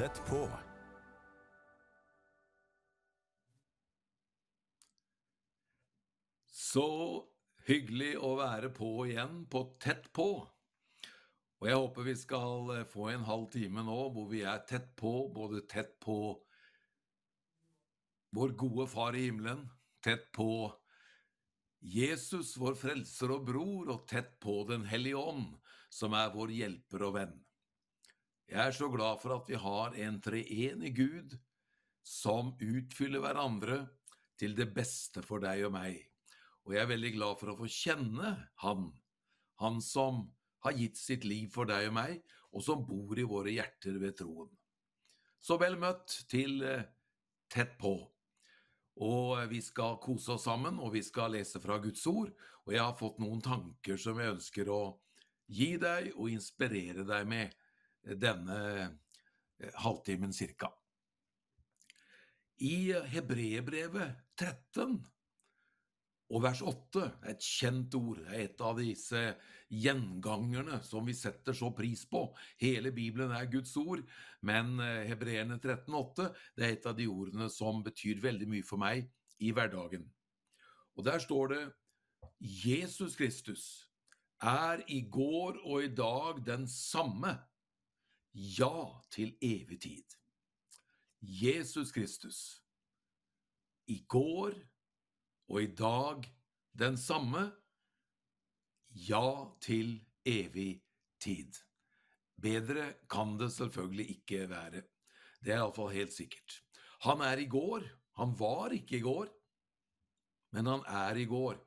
Tett 0.00 0.22
på. 0.28 0.48
Så 6.48 6.84
hyggelig 7.66 8.14
å 8.16 8.30
være 8.38 8.70
på 8.72 8.88
igjen, 9.10 9.42
på 9.52 9.60
Tett 9.76 10.08
på. 10.16 10.24
Og 11.60 11.68
jeg 11.68 11.76
håper 11.82 12.08
vi 12.08 12.14
skal 12.16 12.72
få 12.88 13.10
en 13.12 13.26
halv 13.28 13.50
time 13.52 13.84
nå 13.84 13.98
hvor 14.14 14.30
vi 14.32 14.40
er 14.48 14.64
tett 14.70 14.88
på, 14.96 15.12
både 15.36 15.66
tett 15.68 15.92
på 16.00 16.16
vår 18.40 18.56
gode 18.64 18.88
Far 18.88 19.20
i 19.20 19.26
himmelen, 19.26 19.66
tett 20.00 20.30
på 20.32 20.48
Jesus, 21.92 22.56
vår 22.56 22.80
frelser 22.86 23.36
og 23.36 23.44
bror, 23.52 23.92
og 23.98 24.08
tett 24.08 24.38
på 24.40 24.62
Den 24.72 24.88
hellige 24.88 25.20
ånd, 25.20 25.60
som 25.92 26.16
er 26.16 26.32
vår 26.32 26.56
hjelper 26.56 27.08
og 27.10 27.16
venn. 27.20 27.38
Jeg 28.50 28.66
er 28.66 28.74
så 28.74 28.88
glad 28.90 29.20
for 29.22 29.36
at 29.36 29.46
vi 29.46 29.58
har 29.62 29.94
en 30.02 30.16
treenig 30.22 30.90
Gud 30.96 31.36
som 32.02 32.50
utfyller 32.58 33.22
hverandre 33.22 33.84
til 34.40 34.56
det 34.58 34.66
beste 34.74 35.22
for 35.22 35.42
deg 35.44 35.62
og 35.68 35.76
meg. 35.76 36.00
Og 36.66 36.74
jeg 36.74 36.82
er 36.82 36.90
veldig 36.90 37.12
glad 37.14 37.38
for 37.38 37.52
å 37.52 37.58
få 37.60 37.68
kjenne 37.70 38.32
Han, 38.64 38.88
Han 39.62 39.78
som 39.84 40.24
har 40.66 40.74
gitt 40.74 40.98
sitt 40.98 41.24
liv 41.24 41.46
for 41.54 41.70
deg 41.70 41.92
og 41.92 41.94
meg, 42.00 42.18
og 42.50 42.64
som 42.66 42.82
bor 42.88 43.18
i 43.18 43.28
våre 43.28 43.54
hjerter 43.54 44.00
ved 44.02 44.18
troen. 44.18 44.50
Så 45.40 45.54
vel 45.60 45.78
møtt 45.80 46.24
til 46.28 46.58
eh, 46.66 46.88
Tett 47.50 47.78
på. 47.78 47.94
Og 49.02 49.30
vi 49.50 49.58
skal 49.62 49.96
kose 50.02 50.36
oss 50.36 50.44
sammen, 50.46 50.76
og 50.78 50.92
vi 50.94 51.00
skal 51.02 51.32
lese 51.34 51.58
fra 51.62 51.80
Guds 51.82 52.02
ord. 52.06 52.30
Og 52.66 52.74
jeg 52.74 52.82
har 52.82 52.98
fått 52.98 53.18
noen 53.18 53.40
tanker 53.42 53.98
som 53.98 54.18
jeg 54.20 54.36
ønsker 54.36 54.70
å 54.70 54.82
gi 55.50 55.72
deg 55.82 56.12
og 56.12 56.30
inspirere 56.30 57.02
deg 57.08 57.26
med 57.26 57.56
denne 58.04 58.58
eh, 59.60 59.72
halvtimen 59.84 60.32
cirka. 60.32 60.70
I 62.60 62.92
Hebreerbrevet 63.08 64.18
13 64.36 64.98
og 66.30 66.42
vers 66.44 66.60
8 66.62 67.02
er 67.02 67.32
et 67.32 67.42
kjent 67.42 67.94
ord, 67.98 68.20
et 68.36 68.60
av 68.62 68.76
disse 68.78 69.22
gjengangerne 69.70 70.78
som 70.86 71.06
vi 71.06 71.14
setter 71.16 71.56
så 71.56 71.72
pris 71.74 72.04
på. 72.10 72.22
Hele 72.62 72.92
Bibelen 72.94 73.32
er 73.34 73.50
Guds 73.50 73.72
ord, 73.80 74.04
men 74.46 74.78
eh, 74.84 75.08
Hebreerne 75.10 75.58
13,8 75.58 76.30
det 76.56 76.66
er 76.66 76.76
et 76.76 76.86
av 76.86 76.96
de 76.98 77.08
ordene 77.10 77.50
som 77.50 77.82
betyr 77.86 78.22
veldig 78.22 78.50
mye 78.50 78.66
for 78.66 78.82
meg 78.82 79.08
i 79.42 79.50
hverdagen. 79.56 80.06
Og 80.98 81.06
der 81.06 81.22
står 81.22 81.54
det 81.54 81.62
Jesus 82.40 83.16
Kristus 83.18 83.64
er 84.40 84.84
i 84.88 85.02
går 85.10 85.58
og 85.64 85.84
i 85.84 85.92
dag 85.92 86.40
den 86.46 86.66
samme, 86.70 87.34
ja 88.32 89.02
til 89.10 89.36
evig 89.42 89.80
tid. 89.82 90.16
Jesus 91.20 91.92
Kristus. 91.92 92.62
I 93.86 94.04
går 94.08 94.54
og 95.48 95.62
i 95.62 95.66
dag 95.74 96.24
den 96.78 96.96
samme, 96.96 97.50
ja 98.90 99.50
til 99.60 99.98
evig 100.24 100.82
tid. 101.20 101.52
Bedre 102.40 102.94
kan 103.10 103.36
det 103.38 103.52
selvfølgelig 103.52 104.10
ikke 104.10 104.48
være. 104.50 104.82
Det 105.44 105.52
er 105.52 105.60
iallfall 105.60 105.92
helt 105.92 106.12
sikkert. 106.12 106.62
Han 107.04 107.20
er 107.20 107.42
i 107.42 107.48
går, 107.48 107.84
han 108.16 108.32
var 108.38 108.72
ikke 108.76 108.96
i 108.96 109.04
går, 109.04 109.28
men 110.52 110.66
han 110.66 110.84
er 110.86 111.16
i 111.16 111.24
går. 111.24 111.58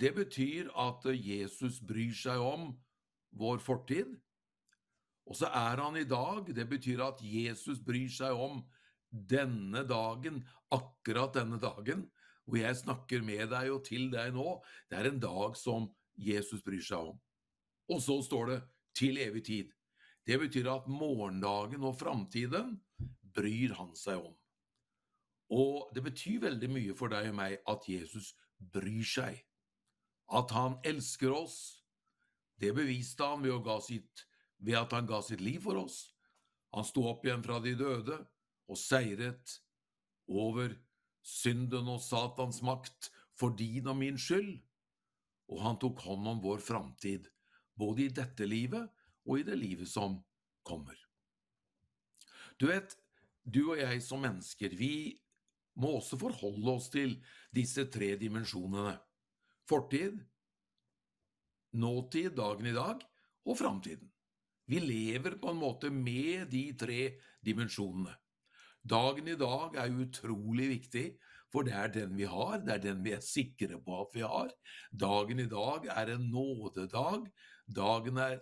Det 0.00 0.14
betyr 0.14 0.70
at 0.78 1.06
Jesus 1.10 1.80
bryr 1.86 2.14
seg 2.14 2.38
om 2.38 2.70
vår 3.30 3.58
fortid, 3.58 4.14
og 5.30 5.38
så 5.38 5.46
er 5.54 5.78
han 5.78 5.96
i 5.96 6.06
dag. 6.08 6.48
Det 6.50 6.66
betyr 6.68 7.04
at 7.06 7.22
Jesus 7.22 7.78
bryr 7.86 8.10
seg 8.10 8.34
om 8.34 8.64
denne 9.10 9.84
dagen, 9.86 10.42
akkurat 10.74 11.34
denne 11.38 11.58
dagen, 11.62 12.08
hvor 12.46 12.58
jeg 12.58 12.80
snakker 12.82 13.22
med 13.22 13.50
deg 13.52 13.70
og 13.70 13.84
til 13.86 14.08
deg 14.10 14.34
nå, 14.34 14.56
det 14.90 14.98
er 14.98 15.10
en 15.10 15.20
dag 15.22 15.54
som 15.58 15.86
Jesus 16.18 16.64
bryr 16.66 16.82
seg 16.82 17.12
om. 17.12 17.20
Og 17.90 18.02
så 18.02 18.18
står 18.26 18.50
det 18.50 18.58
til 18.98 19.18
evig 19.22 19.44
tid. 19.46 19.70
Det 20.26 20.38
betyr 20.38 20.68
at 20.70 20.90
morgendagen 20.90 21.86
og 21.86 21.98
framtiden 21.98 22.76
bryr 23.34 23.74
han 23.78 23.94
seg 23.98 24.22
om. 24.22 24.34
Og 25.50 25.90
det 25.94 26.02
betyr 26.06 26.42
veldig 26.44 26.70
mye 26.70 26.94
for 26.98 27.10
deg 27.10 27.30
og 27.30 27.38
meg 27.38 27.56
at 27.70 27.86
Jesus 27.90 28.32
bryr 28.58 29.06
seg. 29.06 29.38
At 30.30 30.52
han 30.54 30.76
elsker 30.86 31.32
oss. 31.34 31.56
Det 32.60 32.74
beviste 32.76 33.26
han 33.26 33.42
ved, 33.42 33.56
å 33.56 33.64
ga 33.64 33.78
sitt, 33.82 34.26
ved 34.60 34.78
at 34.80 34.92
han 34.96 35.08
ga 35.08 35.20
sitt 35.24 35.42
liv 35.42 35.62
for 35.64 35.80
oss. 35.80 36.02
Han 36.76 36.86
sto 36.86 37.06
opp 37.10 37.24
igjen 37.26 37.42
fra 37.44 37.58
de 37.64 37.74
døde 37.78 38.18
og 38.70 38.78
seiret 38.78 39.56
over 40.30 40.76
synden 41.26 41.88
og 41.90 42.00
Satans 42.04 42.60
makt 42.64 43.10
for 43.38 43.56
din 43.56 43.88
og 43.90 43.98
min 43.98 44.18
skyld, 44.20 44.58
og 45.50 45.62
han 45.64 45.78
tok 45.82 46.02
hånd 46.06 46.28
om 46.30 46.42
vår 46.44 46.62
framtid, 46.62 47.26
både 47.74 48.06
i 48.06 48.14
dette 48.14 48.46
livet 48.46 48.86
og 49.26 49.40
i 49.40 49.46
det 49.46 49.56
livet 49.58 49.90
som 49.90 50.20
kommer. 50.66 50.96
Du 52.60 52.68
vet, 52.68 52.92
du 53.42 53.72
og 53.72 53.80
jeg 53.80 54.02
som 54.04 54.20
mennesker, 54.22 54.76
vi 54.76 55.18
må 55.80 55.96
også 55.96 56.18
forholde 56.20 56.74
oss 56.76 56.90
til 56.92 57.16
disse 57.56 57.86
tre 57.92 58.12
dimensjonene– 58.20 58.98
fortid, 59.70 60.18
nåtid, 61.78 62.34
dagen 62.34 62.66
i 62.66 62.74
dag, 62.74 63.04
og 63.46 63.56
framtiden. 63.56 64.08
Vi 64.70 64.78
lever 64.78 65.34
på 65.42 65.50
en 65.50 65.58
måte 65.58 65.90
med 65.90 66.50
de 66.52 66.68
tre 66.78 67.00
dimensjonene. 67.42 68.12
Dagen 68.86 69.28
i 69.28 69.36
dag 69.36 69.74
er 69.76 69.96
utrolig 70.04 70.68
viktig, 70.70 71.06
for 71.50 71.66
det 71.66 71.74
er 71.74 71.90
den 71.90 72.12
vi 72.14 72.28
har, 72.30 72.60
det 72.62 72.76
er 72.76 72.84
den 72.84 73.00
vi 73.02 73.16
er 73.16 73.24
sikre 73.24 73.80
på 73.82 73.96
at 74.04 74.14
vi 74.14 74.22
har. 74.22 74.52
Dagen 74.94 75.42
i 75.42 75.48
dag 75.50 75.88
er 75.90 76.12
en 76.14 76.28
nådedag. 76.30 77.26
Dagen 77.66 78.20
er 78.22 78.38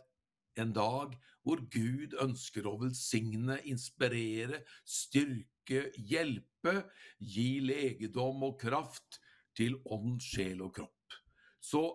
en 0.60 0.74
dag 0.76 1.14
hvor 1.46 1.62
Gud 1.72 2.18
ønsker 2.20 2.68
å 2.68 2.76
velsigne, 2.82 3.56
inspirere, 3.64 4.60
styrke, 4.84 5.86
hjelpe, 5.96 6.74
gi 7.18 7.62
legedom 7.64 8.44
og 8.50 8.58
kraft 8.60 9.22
til 9.56 9.80
ånd, 9.88 10.20
sjel 10.20 10.60
og 10.66 10.74
kropp. 10.76 11.18
Så 11.64 11.86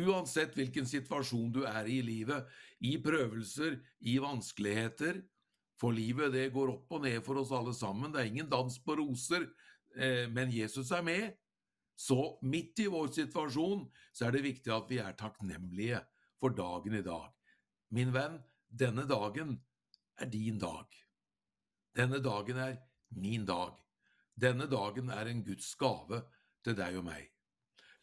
uansett 0.00 0.56
hvilken 0.56 0.88
situasjon 0.88 1.52
du 1.52 1.62
er 1.68 1.84
i 1.90 1.98
i 2.00 2.06
livet, 2.06 2.48
i 2.80 2.96
prøvelser, 3.02 3.78
i 4.08 4.16
vanskeligheter, 4.22 5.20
for 5.80 5.96
livet 5.96 6.32
det 6.34 6.50
går 6.52 6.74
opp 6.74 6.96
og 6.96 7.04
ned 7.06 7.20
for 7.24 7.40
oss 7.40 7.52
alle 7.56 7.72
sammen. 7.76 8.12
Det 8.12 8.20
er 8.22 8.30
ingen 8.30 8.50
dans 8.52 8.76
på 8.84 8.96
roser, 9.00 9.46
eh, 9.96 10.26
men 10.28 10.52
Jesus 10.52 10.92
er 10.92 11.04
med. 11.04 11.30
Så 11.96 12.38
midt 12.42 12.80
i 12.80 12.88
vår 12.88 13.10
situasjon 13.12 13.84
så 14.12 14.26
er 14.26 14.36
det 14.36 14.46
viktig 14.46 14.72
at 14.72 14.88
vi 14.88 15.00
er 15.00 15.16
takknemlige 15.16 16.00
for 16.40 16.56
dagen 16.56 16.96
i 16.96 17.04
dag. 17.04 17.28
Min 17.92 18.12
venn, 18.14 18.38
denne 18.68 19.04
dagen 19.08 19.58
er 20.20 20.30
din 20.32 20.60
dag. 20.60 20.86
Denne 21.96 22.20
dagen 22.24 22.60
er 22.60 22.78
min 23.16 23.44
dag. 23.44 23.76
Denne 24.40 24.68
dagen 24.70 25.10
er 25.12 25.28
en 25.28 25.42
Guds 25.44 25.74
gave 25.76 26.22
til 26.64 26.76
deg 26.78 26.96
og 27.00 27.08
meg. 27.08 27.26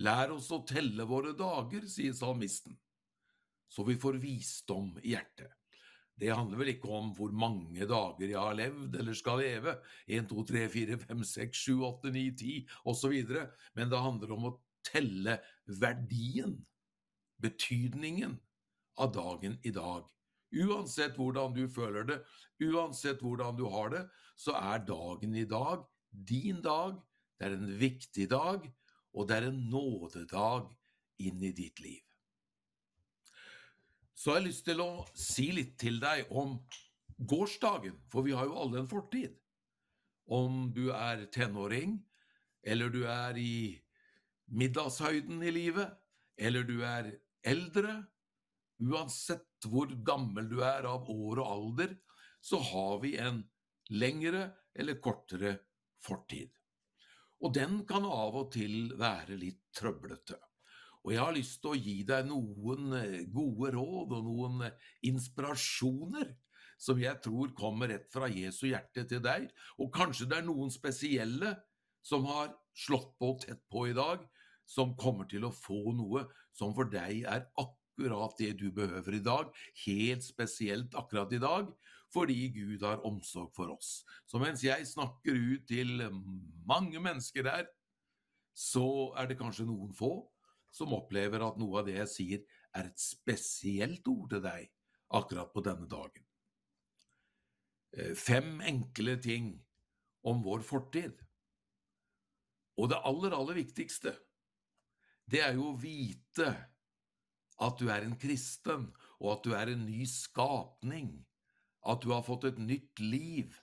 Lær 0.05 0.35
oss 0.35 0.51
å 0.53 0.61
telle 0.67 1.07
våre 1.09 1.33
dager, 1.37 1.87
sier 1.89 2.13
salmisten, 2.13 2.77
så 3.69 3.83
vi 3.87 3.97
får 3.99 4.19
visdom 4.23 4.93
i 5.03 5.13
hjertet. 5.15 5.53
Det 6.17 6.33
handler 6.33 6.57
vel 6.63 6.71
ikke 6.71 6.89
om 6.97 7.11
hvor 7.13 7.33
mange 7.35 7.85
dager 7.85 8.25
jeg 8.25 8.39
har 8.41 8.55
levd 8.57 8.95
eller 8.97 9.17
skal 9.17 9.41
leve, 9.43 9.75
1, 10.09 10.25
2, 10.31 10.45
3, 10.49 10.63
4, 10.73 10.97
5, 11.03 11.23
6, 11.31 11.61
7, 11.67 11.83
8, 11.91 12.13
9, 12.15 12.23
10 12.39 12.55
osv., 12.89 13.17
men 13.77 13.91
det 13.91 14.01
handler 14.01 14.33
om 14.33 14.47
å 14.49 14.55
telle 14.87 15.37
verdien, 15.79 16.57
betydningen, 17.43 18.39
av 18.97 19.11
dagen 19.13 19.59
i 19.61 19.69
dag. 19.69 20.07
Uansett 20.57 21.19
hvordan 21.19 21.53
du 21.53 21.67
føler 21.69 22.07
det, 22.07 22.15
uansett 22.65 23.21
hvordan 23.21 23.59
du 23.59 23.67
har 23.69 23.91
det, 23.93 24.01
så 24.33 24.55
er 24.57 24.81
dagen 24.87 25.35
i 25.37 25.45
dag 25.45 25.85
din 26.09 26.63
dag, 26.65 26.97
det 27.37 27.45
er 27.45 27.59
en 27.59 27.69
viktig 27.77 28.25
dag, 28.31 28.65
og 29.13 29.29
det 29.29 29.37
er 29.37 29.49
en 29.51 29.63
nådedag 29.69 30.71
inn 31.21 31.45
i 31.45 31.53
ditt 31.53 31.77
liv 31.83 32.06
så 34.27 34.33
har 34.33 34.41
jeg 34.41 34.49
lyst 34.49 34.65
til 34.67 34.81
å 34.83 34.89
si 35.15 35.43
litt 35.55 35.77
til 35.79 36.01
deg 36.03 36.33
om 36.35 36.57
gårsdagen, 37.31 37.93
for 38.11 38.25
vi 38.25 38.33
har 38.35 38.49
jo 38.49 38.57
alle 38.59 38.81
en 38.81 38.89
fortid. 38.91 39.37
Om 40.27 40.65
du 40.75 40.89
er 40.91 41.21
tenåring, 41.31 41.93
eller 42.59 42.91
du 42.91 43.05
er 43.07 43.39
i 43.39 43.71
middagshøyden 44.51 45.45
i 45.47 45.53
livet, 45.55 45.95
eller 46.35 46.67
du 46.67 46.75
er 46.83 47.07
eldre, 47.47 47.95
uansett 48.83 49.69
hvor 49.71 49.95
gammel 50.11 50.51
du 50.51 50.59
er 50.59 50.89
av 50.91 51.07
år 51.07 51.39
og 51.45 51.53
alder, 51.53 51.95
så 52.43 52.59
har 52.73 52.99
vi 53.05 53.13
en 53.23 53.39
lengre 53.95 54.49
eller 54.75 54.99
kortere 54.99 55.55
fortid. 56.03 56.51
Og 57.47 57.55
den 57.55 57.79
kan 57.87 58.03
av 58.03 58.35
og 58.43 58.51
til 58.59 58.91
være 58.99 59.39
litt 59.39 59.69
trøblete. 59.71 60.35
Og 61.07 61.13
jeg 61.15 61.23
har 61.23 61.35
lyst 61.37 61.61
til 61.63 61.71
å 61.71 61.79
gi 61.79 62.01
deg 62.03 62.25
noen 62.27 62.91
eh, 62.97 63.21
gode 63.31 63.71
råd 63.77 64.11
og 64.17 64.25
noen 64.25 64.65
eh, 64.67 64.89
inspirasjoner 65.07 66.33
som 66.77 66.99
jeg 66.99 67.15
tror 67.23 67.53
kommer 67.55 67.87
rett 67.93 68.09
fra 68.11 68.27
Jesu 68.27 68.67
hjerte 68.67 69.05
til 69.07 69.23
deg, 69.23 69.47
og 69.79 69.87
kanskje 69.95 70.27
det 70.27 70.41
er 70.41 70.45
noen 70.49 70.69
spesielle 70.69 71.55
som 72.05 72.27
har 72.27 72.51
slått 72.75 73.15
på 73.17 73.31
tett 73.41 73.63
på 73.71 73.87
i 73.87 73.95
dag, 73.95 74.27
som 74.67 74.97
kommer 74.99 75.31
til 75.31 75.47
å 75.47 75.55
få 75.55 75.95
noe 75.95 76.27
som 76.51 76.75
for 76.75 76.91
deg 76.91 77.23
er 77.23 77.47
akkurat 77.55 78.35
det 78.37 78.51
du 78.59 78.67
behøver 78.75 79.15
i 79.15 79.23
dag, 79.23 79.49
helt 79.87 80.27
spesielt 80.27 80.93
akkurat 80.99 81.31
i 81.33 81.41
dag, 81.41 81.71
fordi 82.13 82.51
Gud 82.51 82.83
har 82.83 83.01
omsorg 83.07 83.55
for 83.55 83.71
oss. 83.73 84.03
Så 84.27 84.43
mens 84.43 84.61
jeg 84.63 84.91
snakker 84.91 85.39
ut 85.39 85.67
til 85.71 86.03
mange 86.67 86.99
mennesker 86.99 87.47
der, 87.47 87.71
så 88.53 89.13
er 89.17 89.31
det 89.31 89.39
kanskje 89.39 89.71
noen 89.71 89.95
få 89.95 90.17
som 90.77 90.95
opplever 90.95 91.43
at 91.43 91.57
noe 91.59 91.81
av 91.81 91.89
det 91.89 91.97
jeg 91.97 92.13
sier, 92.13 92.43
er 92.77 92.89
et 92.89 93.01
spesielt 93.01 94.07
ord 94.11 94.29
til 94.33 94.43
deg 94.45 94.69
akkurat 95.17 95.53
på 95.53 95.63
denne 95.65 95.87
dagen. 95.89 96.23
Eh, 97.97 98.13
fem 98.17 98.59
enkle 98.61 99.17
ting 99.23 99.53
om 100.27 100.43
vår 100.45 100.65
fortid. 100.67 101.17
Og 102.77 102.91
det 102.91 102.99
aller, 103.09 103.33
aller 103.33 103.57
viktigste, 103.57 104.13
det 105.27 105.41
er 105.43 105.55
jo 105.57 105.71
å 105.71 105.79
vite 105.81 106.51
at 107.57 107.79
du 107.79 107.89
er 107.89 108.05
en 108.05 108.17
kristen, 108.21 108.91
og 109.17 109.31
at 109.33 109.47
du 109.47 109.55
er 109.57 109.71
en 109.71 109.87
ny 109.87 110.05
skapning, 110.05 111.09
at 111.87 112.03
du 112.03 112.11
har 112.13 112.25
fått 112.27 112.45
et 112.51 112.59
nytt 112.61 113.01
liv, 113.01 113.55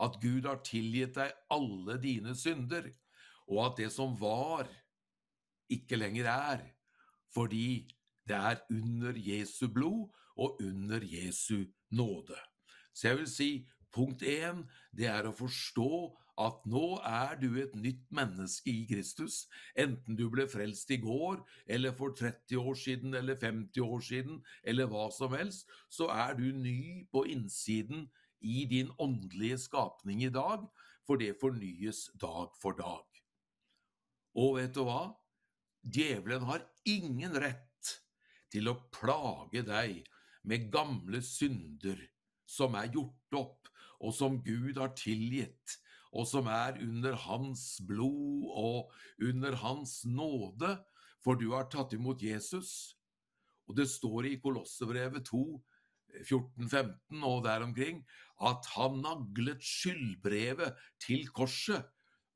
at 0.00 0.16
Gud 0.22 0.48
har 0.48 0.62
tilgitt 0.66 1.18
deg 1.18 1.34
alle 1.52 1.98
dine 2.02 2.32
synder, 2.38 2.88
og 3.50 3.60
at 3.66 3.82
det 3.82 3.90
som 3.92 4.16
var, 4.18 4.70
ikke 5.70 5.96
lenger 5.96 6.28
er, 6.30 6.64
fordi 7.34 7.86
det 8.28 8.36
er 8.36 8.60
under 8.70 9.12
Jesu 9.16 9.68
blod 9.68 10.08
og 10.36 10.60
under 10.62 11.00
Jesu 11.02 11.64
nåde. 11.90 12.38
Så 12.94 13.08
jeg 13.08 13.18
vil 13.18 13.30
si 13.30 13.50
punkt 13.94 14.22
én, 14.22 14.64
det 14.92 15.06
er 15.10 15.26
å 15.28 15.34
forstå 15.34 15.90
at 16.40 16.64
nå 16.66 16.96
er 17.06 17.36
du 17.38 17.60
et 17.62 17.74
nytt 17.78 18.06
menneske 18.14 18.72
i 18.72 18.82
Kristus, 18.90 19.44
enten 19.78 20.16
du 20.18 20.26
ble 20.32 20.48
frelst 20.50 20.90
i 20.90 20.98
går, 21.02 21.38
eller 21.70 21.94
for 21.94 22.14
30 22.18 22.58
år 22.58 22.78
siden, 22.78 23.14
eller 23.14 23.38
50 23.38 23.84
år 23.84 24.02
siden, 24.02 24.40
eller 24.64 24.90
hva 24.90 25.06
som 25.14 25.34
helst, 25.36 25.70
så 25.88 26.10
er 26.10 26.34
du 26.38 26.48
ny 26.50 27.06
på 27.14 27.22
innsiden 27.30 28.08
i 28.42 28.64
din 28.70 28.90
åndelige 28.98 29.60
skapning 29.68 30.24
i 30.26 30.32
dag, 30.32 30.66
for 31.06 31.20
det 31.20 31.36
fornyes 31.40 32.08
dag 32.20 32.50
for 32.62 32.74
dag. 32.78 33.06
Og 34.34 34.56
vet 34.58 34.74
du 34.74 34.82
hva? 34.88 35.12
Djevelen 35.84 36.46
har 36.48 36.64
ingen 36.88 37.36
rett 37.36 37.92
til 38.52 38.70
å 38.70 38.78
plage 38.94 39.64
deg 39.66 40.00
med 40.48 40.70
gamle 40.72 41.20
synder 41.24 41.98
som 42.48 42.76
er 42.78 42.92
gjort 42.94 43.38
opp, 43.38 43.70
og 44.04 44.12
som 44.16 44.40
Gud 44.44 44.78
har 44.80 44.92
tilgitt, 44.98 45.78
og 46.14 46.28
som 46.28 46.48
er 46.52 46.78
under 46.82 47.16
Hans 47.24 47.80
blod 47.88 48.48
og 48.54 48.92
under 49.24 49.56
Hans 49.62 50.02
nåde, 50.06 50.76
for 51.24 51.40
du 51.40 51.50
har 51.54 51.70
tatt 51.72 51.94
imot 51.96 52.22
Jesus. 52.22 52.94
Og 53.68 53.78
det 53.78 53.88
står 53.90 54.28
i 54.28 54.36
Kolossebrevet 54.42 55.24
2, 55.30 55.44
14-15 56.22 57.24
og 57.26 57.40
der 57.46 57.64
omkring, 57.64 58.04
at 58.44 58.68
han 58.76 59.00
naglet 59.02 59.64
skyldbrevet 59.64 60.76
til 61.02 61.26
korset, 61.34 61.88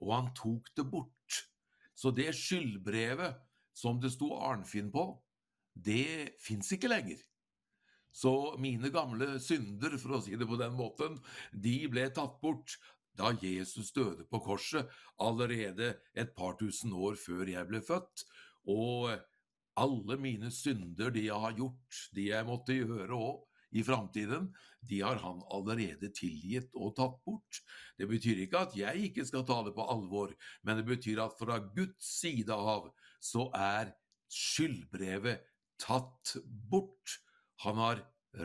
og 0.02 0.14
han 0.16 0.32
tok 0.38 0.72
det 0.76 0.88
bort. 0.90 1.17
Så 1.98 2.12
det 2.14 2.30
skyldbrevet 2.36 3.40
som 3.74 3.98
det 4.02 4.12
sto 4.14 4.30
Arnfinn 4.38 4.92
på, 4.94 5.10
det 5.74 6.38
fins 6.42 6.70
ikke 6.74 6.90
lenger. 6.90 7.18
Så 8.14 8.54
mine 8.58 8.90
gamle 8.94 9.36
synder, 9.42 9.96
for 10.00 10.16
å 10.16 10.22
si 10.22 10.38
det 10.38 10.46
på 10.48 10.58
den 10.58 10.74
måten, 10.78 11.18
de 11.52 11.80
ble 11.90 12.06
tatt 12.14 12.38
bort 12.42 12.78
da 13.18 13.32
Jesus 13.42 13.90
døde 13.94 14.26
på 14.30 14.40
korset, 14.42 14.86
allerede 15.18 15.96
et 16.14 16.34
par 16.38 16.54
tusen 16.58 16.94
år 16.94 17.18
før 17.18 17.50
jeg 17.50 17.66
ble 17.70 17.82
født, 17.82 18.24
og 18.70 19.10
alle 19.78 20.18
mine 20.22 20.50
synder, 20.54 21.10
de 21.14 21.26
jeg 21.26 21.42
har 21.46 21.54
gjort, 21.58 22.02
de 22.14 22.30
jeg 22.30 22.46
måtte 22.46 22.78
gjøre 22.78 23.18
òg 23.18 23.44
i 23.70 23.82
framtiden, 23.84 24.48
de 24.88 25.00
har 25.02 25.20
han 25.22 25.42
allerede 25.52 26.10
tilgitt 26.14 26.72
og 26.78 26.94
tatt 26.96 27.18
bort. 27.26 27.60
Det 27.98 28.08
betyr 28.08 28.44
ikke 28.44 28.64
at 28.64 28.76
jeg 28.78 29.10
ikke 29.10 29.26
skal 29.28 29.44
ta 29.48 29.60
det 29.66 29.74
på 29.76 29.86
alvor, 29.92 30.32
men 30.62 30.80
det 30.80 30.86
betyr 30.88 31.24
at 31.26 31.36
fra 31.40 31.58
Guds 31.76 32.12
side 32.20 32.54
av 32.54 32.88
så 33.20 33.48
er 33.56 33.92
skyldbrevet 34.32 35.44
tatt 35.82 36.36
bort. 36.70 37.18
Han 37.64 37.80
har 37.82 38.04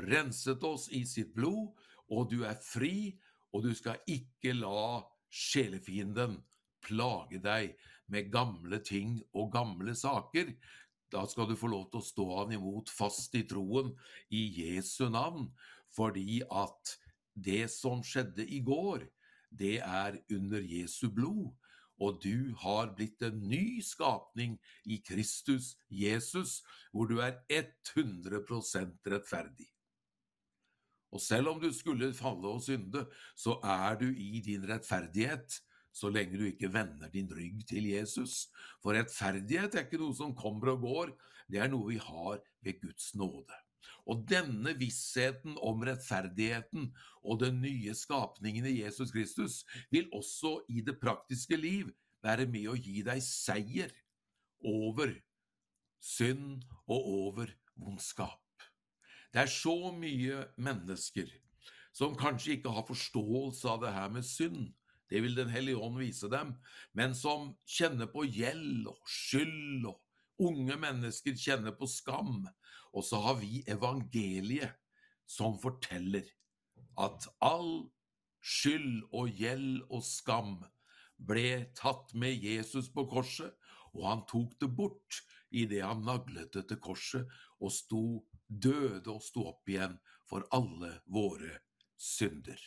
renset 0.09 0.63
oss 0.65 0.89
i 0.91 1.03
sitt 1.07 1.33
blod, 1.35 1.73
og 2.11 2.29
du 2.31 2.43
er 2.47 2.59
fri, 2.63 3.13
og 3.53 3.67
du 3.67 3.73
skal 3.77 4.01
ikke 4.09 4.55
la 4.57 5.03
sjelefienden 5.33 6.39
plage 6.83 7.39
deg 7.41 7.75
med 8.11 8.31
gamle 8.33 8.79
ting 8.83 9.17
og 9.33 9.53
gamle 9.53 9.95
saker. 9.95 10.51
Da 11.13 11.27
skal 11.30 11.45
du 11.50 11.56
få 11.57 11.69
lov 11.69 11.89
til 11.92 12.01
å 12.01 12.07
stå 12.07 12.27
han 12.39 12.54
imot 12.56 12.89
fast 12.89 13.36
i 13.38 13.44
troen 13.45 13.92
i 14.33 14.48
Jesu 14.63 15.06
navn, 15.13 15.51
fordi 15.94 16.42
at 16.50 16.95
det 17.33 17.68
som 17.74 18.01
skjedde 18.06 18.45
i 18.50 18.63
går, 18.65 19.06
det 19.54 19.77
er 19.86 20.18
under 20.33 20.63
Jesu 20.65 21.12
blod, 21.13 21.51
og 22.01 22.18
du 22.24 22.56
har 22.63 22.95
blitt 22.98 23.21
en 23.21 23.38
ny 23.45 23.77
skapning 23.86 24.57
i 24.89 24.98
Kristus 25.06 25.75
Jesus, 25.94 26.63
hvor 26.92 27.06
du 27.07 27.19
er 27.21 27.38
100% 27.54 28.98
rettferdig. 29.13 29.69
Og 31.13 31.21
selv 31.21 31.54
om 31.54 31.62
du 31.62 31.69
skulle 31.69 32.10
falle 32.18 32.50
og 32.50 32.63
synde, 32.65 33.06
så 33.38 33.60
er 33.62 34.00
du 34.01 34.07
i 34.10 34.42
din 34.42 34.65
rettferdighet, 34.65 35.60
så 35.93 36.09
lenge 36.09 36.39
du 36.39 36.47
ikke 36.47 36.71
vender 36.73 37.11
din 37.13 37.29
rygg 37.29 37.61
til 37.69 37.87
Jesus. 37.91 38.47
For 38.81 38.97
rettferdighet 38.97 39.75
er 39.77 39.85
ikke 39.85 40.01
noe 40.01 40.17
som 40.17 40.33
kommer 40.38 40.73
og 40.73 40.88
går, 40.88 41.13
det 41.51 41.62
er 41.62 41.69
noe 41.71 41.91
vi 41.91 42.00
har 42.01 42.41
ved 42.65 42.81
Guds 42.81 43.13
nåde. 43.19 43.59
Og 44.09 44.23
denne 44.27 44.73
vissheten 44.79 45.55
om 45.63 45.83
rettferdigheten 45.85 46.89
og 47.23 47.39
den 47.43 47.62
nye 47.63 47.93
skapningen 47.95 48.65
i 48.67 48.79
Jesus 48.81 49.13
Kristus 49.15 49.62
vil 49.91 50.09
også 50.15 50.57
i 50.71 50.83
det 50.83 50.97
praktiske 51.00 51.59
liv 51.59 51.91
være 52.23 52.47
med 52.50 52.71
å 52.71 52.79
gi 52.79 53.03
deg 53.05 53.23
seier 53.23 53.93
over 54.63 55.13
synd 56.03 56.63
og 56.88 57.07
over 57.27 57.53
vondskap. 57.79 58.39
Det 59.33 59.43
er 59.43 59.51
så 59.51 59.93
mye 59.95 60.43
mennesker 60.62 61.31
som 61.95 62.17
kanskje 62.17 62.57
ikke 62.57 62.73
har 62.73 62.88
forståelse 62.88 63.69
av 63.69 63.83
det 63.83 63.93
her 63.95 64.12
med 64.13 64.25
synd, 64.27 64.71
det 65.13 65.22
vil 65.22 65.36
Den 65.38 65.51
hellige 65.53 65.77
ånd 65.77 66.00
vise 66.01 66.25
dem, 66.32 66.55
men 66.98 67.13
som 67.13 67.51
kjenner 67.70 68.10
på 68.10 68.25
gjeld 68.25 68.88
og 68.89 68.98
skyld, 69.05 69.86
og 69.86 70.01
unge 70.41 70.77
mennesker 70.82 71.38
kjenner 71.38 71.75
på 71.77 71.86
skam, 71.86 72.48
og 72.93 73.05
så 73.05 73.20
har 73.22 73.38
vi 73.38 73.62
evangeliet 73.70 74.74
som 75.29 75.60
forteller 75.62 76.25
at 76.98 77.27
all 77.46 77.91
skyld 78.41 79.03
og 79.13 79.29
gjeld 79.38 79.84
og 79.93 80.01
skam 80.05 80.55
ble 81.22 81.70
tatt 81.77 82.15
med 82.17 82.41
Jesus 82.41 82.89
på 82.93 83.05
korset, 83.12 83.53
og 83.93 84.08
han 84.10 84.24
tok 84.29 84.55
det 84.62 84.72
bort 84.74 85.22
idet 85.53 85.84
han 85.86 86.01
naglet 86.08 86.50
det 86.58 86.65
til 86.72 86.82
korset 86.82 87.38
og 87.62 87.70
sto, 87.74 88.24
døde 88.50 89.13
og 89.13 89.22
sto 89.22 89.46
opp 89.51 89.70
igjen 89.70 90.00
for 90.25 90.46
alle 90.58 90.96
våre 91.05 91.60
synder. 92.01 92.58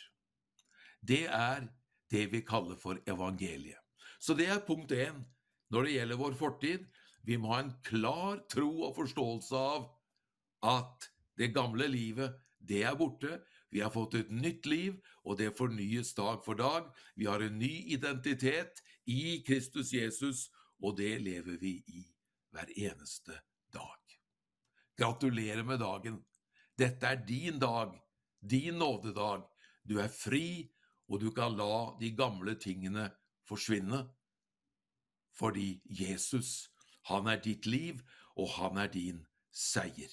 Det 1.03 1.27
er 1.27 1.67
det 2.11 2.27
vi 2.33 2.43
kaller 2.47 2.79
for 2.81 3.01
evangeliet. 3.07 3.81
Så 4.19 4.35
det 4.35 4.49
er 4.51 4.65
punkt 4.67 4.93
én 4.93 5.25
når 5.73 5.87
det 5.87 5.97
gjelder 5.97 6.21
vår 6.21 6.39
fortid. 6.39 6.87
Vi 7.27 7.37
må 7.37 7.53
ha 7.53 7.61
en 7.65 7.75
klar 7.87 8.43
tro 8.53 8.71
og 8.87 8.97
forståelse 8.97 9.59
av 9.59 9.89
at 10.67 11.09
det 11.37 11.53
gamle 11.55 11.89
livet, 11.91 12.39
det 12.59 12.83
er 12.87 12.97
borte. 12.99 13.41
Vi 13.71 13.83
har 13.83 13.93
fått 13.93 14.15
et 14.17 14.31
nytt 14.33 14.67
liv, 14.67 14.97
og 15.27 15.39
det 15.39 15.57
fornyes 15.59 16.15
dag 16.17 16.41
for 16.45 16.59
dag. 16.59 16.89
Vi 17.15 17.27
har 17.27 17.43
en 17.43 17.59
ny 17.59 17.73
identitet 17.93 18.81
i 19.05 19.43
Kristus 19.47 19.93
Jesus, 19.93 20.47
og 20.81 20.97
det 20.99 21.19
lever 21.23 21.59
vi 21.61 21.77
i 21.93 22.07
hver 22.55 22.71
eneste 22.73 23.37
dag. 23.75 24.17
Gratulerer 24.97 25.67
med 25.67 25.83
dagen. 25.83 26.23
Dette 26.79 27.11
er 27.11 27.21
din 27.27 27.59
dag, 27.61 27.93
din 28.41 28.79
nådedag. 28.81 29.45
Du 29.85 29.99
er 30.01 30.09
fri, 30.09 30.71
og 31.07 31.23
du 31.23 31.31
kan 31.35 31.57
la 31.59 31.97
de 32.01 32.11
gamle 32.17 32.57
tingene 32.61 33.09
forsvinne. 33.47 34.05
Fordi 35.37 35.81
Jesus, 35.85 36.71
han 37.11 37.29
er 37.31 37.43
ditt 37.43 37.67
liv, 37.67 38.01
og 38.37 38.51
han 38.57 38.81
er 38.81 38.91
din 38.93 39.23
seier. 39.53 40.13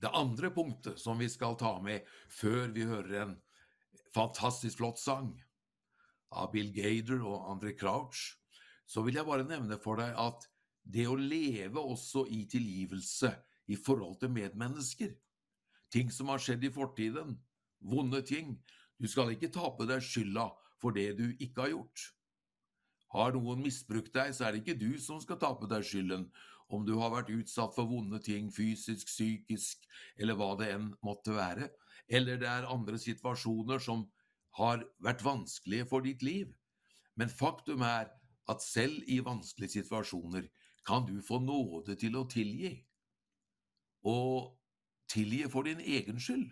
Det 0.00 0.10
andre 0.12 0.50
punktet 0.54 1.00
som 1.00 1.18
vi 1.20 1.28
skal 1.32 1.56
ta 1.58 1.76
med 1.82 2.06
før 2.28 2.72
vi 2.74 2.86
hører 2.88 3.20
en 3.22 3.34
fantastisk 4.14 4.80
flott 4.80 5.00
sang 5.00 5.32
av 6.34 6.50
Bill 6.52 6.72
Gader 6.74 7.22
og 7.22 7.46
André 7.52 7.74
Crouch, 7.78 8.34
så 8.86 9.02
vil 9.02 9.16
jeg 9.16 9.26
bare 9.26 9.46
nevne 9.48 9.78
for 9.80 10.00
deg 10.02 10.16
at 10.18 10.48
det 10.84 11.06
å 11.08 11.16
leve 11.16 11.80
også 11.80 12.26
i 12.28 12.44
tilgivelse 12.50 13.30
i 13.72 13.78
forhold 13.80 14.18
til 14.20 14.34
medmennesker 14.34 15.14
ting 15.94 16.10
som 16.10 16.32
har 16.32 16.42
skjedd 16.42 16.66
i 16.66 16.72
fortiden, 16.74 17.36
vonde 17.84 18.20
ting. 18.26 18.56
Du 19.00 19.08
skal 19.10 19.34
ikke 19.34 19.52
ta 19.52 19.70
på 19.74 19.86
deg 19.88 20.02
skylda 20.04 20.48
for 20.82 20.94
det 20.96 21.14
du 21.18 21.26
ikke 21.38 21.66
har 21.66 21.72
gjort. 21.74 22.08
Har 23.14 23.34
noen 23.34 23.62
misbrukt 23.62 24.14
deg, 24.14 24.34
så 24.34 24.46
er 24.46 24.54
det 24.54 24.64
ikke 24.64 24.80
du 24.80 24.98
som 25.02 25.20
skal 25.22 25.38
ta 25.40 25.52
på 25.58 25.70
deg 25.70 25.86
skylden 25.86 26.28
om 26.72 26.84
du 26.86 26.94
har 26.98 27.12
vært 27.12 27.30
utsatt 27.34 27.74
for 27.76 27.86
vonde 27.86 28.18
ting, 28.24 28.48
fysisk, 28.52 29.06
psykisk, 29.10 29.84
eller 30.16 30.38
hva 30.38 30.54
det 30.58 30.70
enn 30.72 30.90
måtte 31.04 31.36
være, 31.36 31.68
eller 32.08 32.40
det 32.40 32.48
er 32.50 32.68
andre 32.70 32.98
situasjoner 32.98 33.82
som 33.82 34.06
har 34.58 34.82
vært 35.02 35.24
vanskelige 35.24 35.86
for 35.90 36.04
ditt 36.06 36.24
liv. 36.24 36.50
Men 37.14 37.30
faktum 37.30 37.84
er 37.86 38.10
at 38.50 38.64
selv 38.64 39.04
i 39.10 39.20
vanskelige 39.24 39.80
situasjoner 39.80 40.48
kan 40.86 41.06
du 41.08 41.16
få 41.24 41.40
nåde 41.40 41.96
til 42.00 42.16
å 42.18 42.26
tilgi. 42.28 42.74
Og 44.04 44.52
tilgi 45.08 45.46
for 45.52 45.64
din 45.68 45.80
egen 45.80 46.20
skyld. 46.20 46.50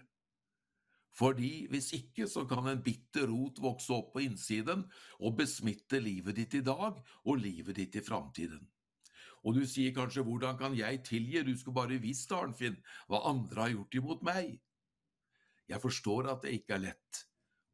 Fordi 1.12 1.66
hvis 1.68 1.90
ikke 1.96 2.26
så 2.30 2.46
kan 2.48 2.68
en 2.70 2.82
bitter 2.84 3.28
rot 3.28 3.60
vokse 3.60 3.92
opp 3.92 4.14
på 4.14 4.22
innsiden 4.24 4.86
og 5.20 5.36
besmitte 5.36 6.00
livet 6.00 6.38
ditt 6.38 6.56
i 6.56 6.64
dag 6.64 7.00
og 7.00 7.40
livet 7.40 7.76
ditt 7.76 7.98
i 8.00 8.04
framtiden. 8.04 8.62
Og 9.42 9.58
du 9.58 9.64
sier 9.66 9.92
kanskje 9.94 10.24
hvordan 10.24 10.56
kan 10.58 10.76
jeg 10.78 11.02
tilgi, 11.04 11.42
du 11.42 11.52
skulle 11.58 11.80
bare 11.80 12.00
visst, 12.00 12.32
Arnfinn, 12.32 12.78
hva 13.10 13.24
andre 13.28 13.64
har 13.64 13.74
gjort 13.74 13.98
imot 13.98 14.22
meg. 14.24 14.54
Jeg 15.68 15.82
forstår 15.82 16.30
at 16.30 16.44
det 16.46 16.54
ikke 16.58 16.76
er 16.76 16.86
lett, 16.86 17.24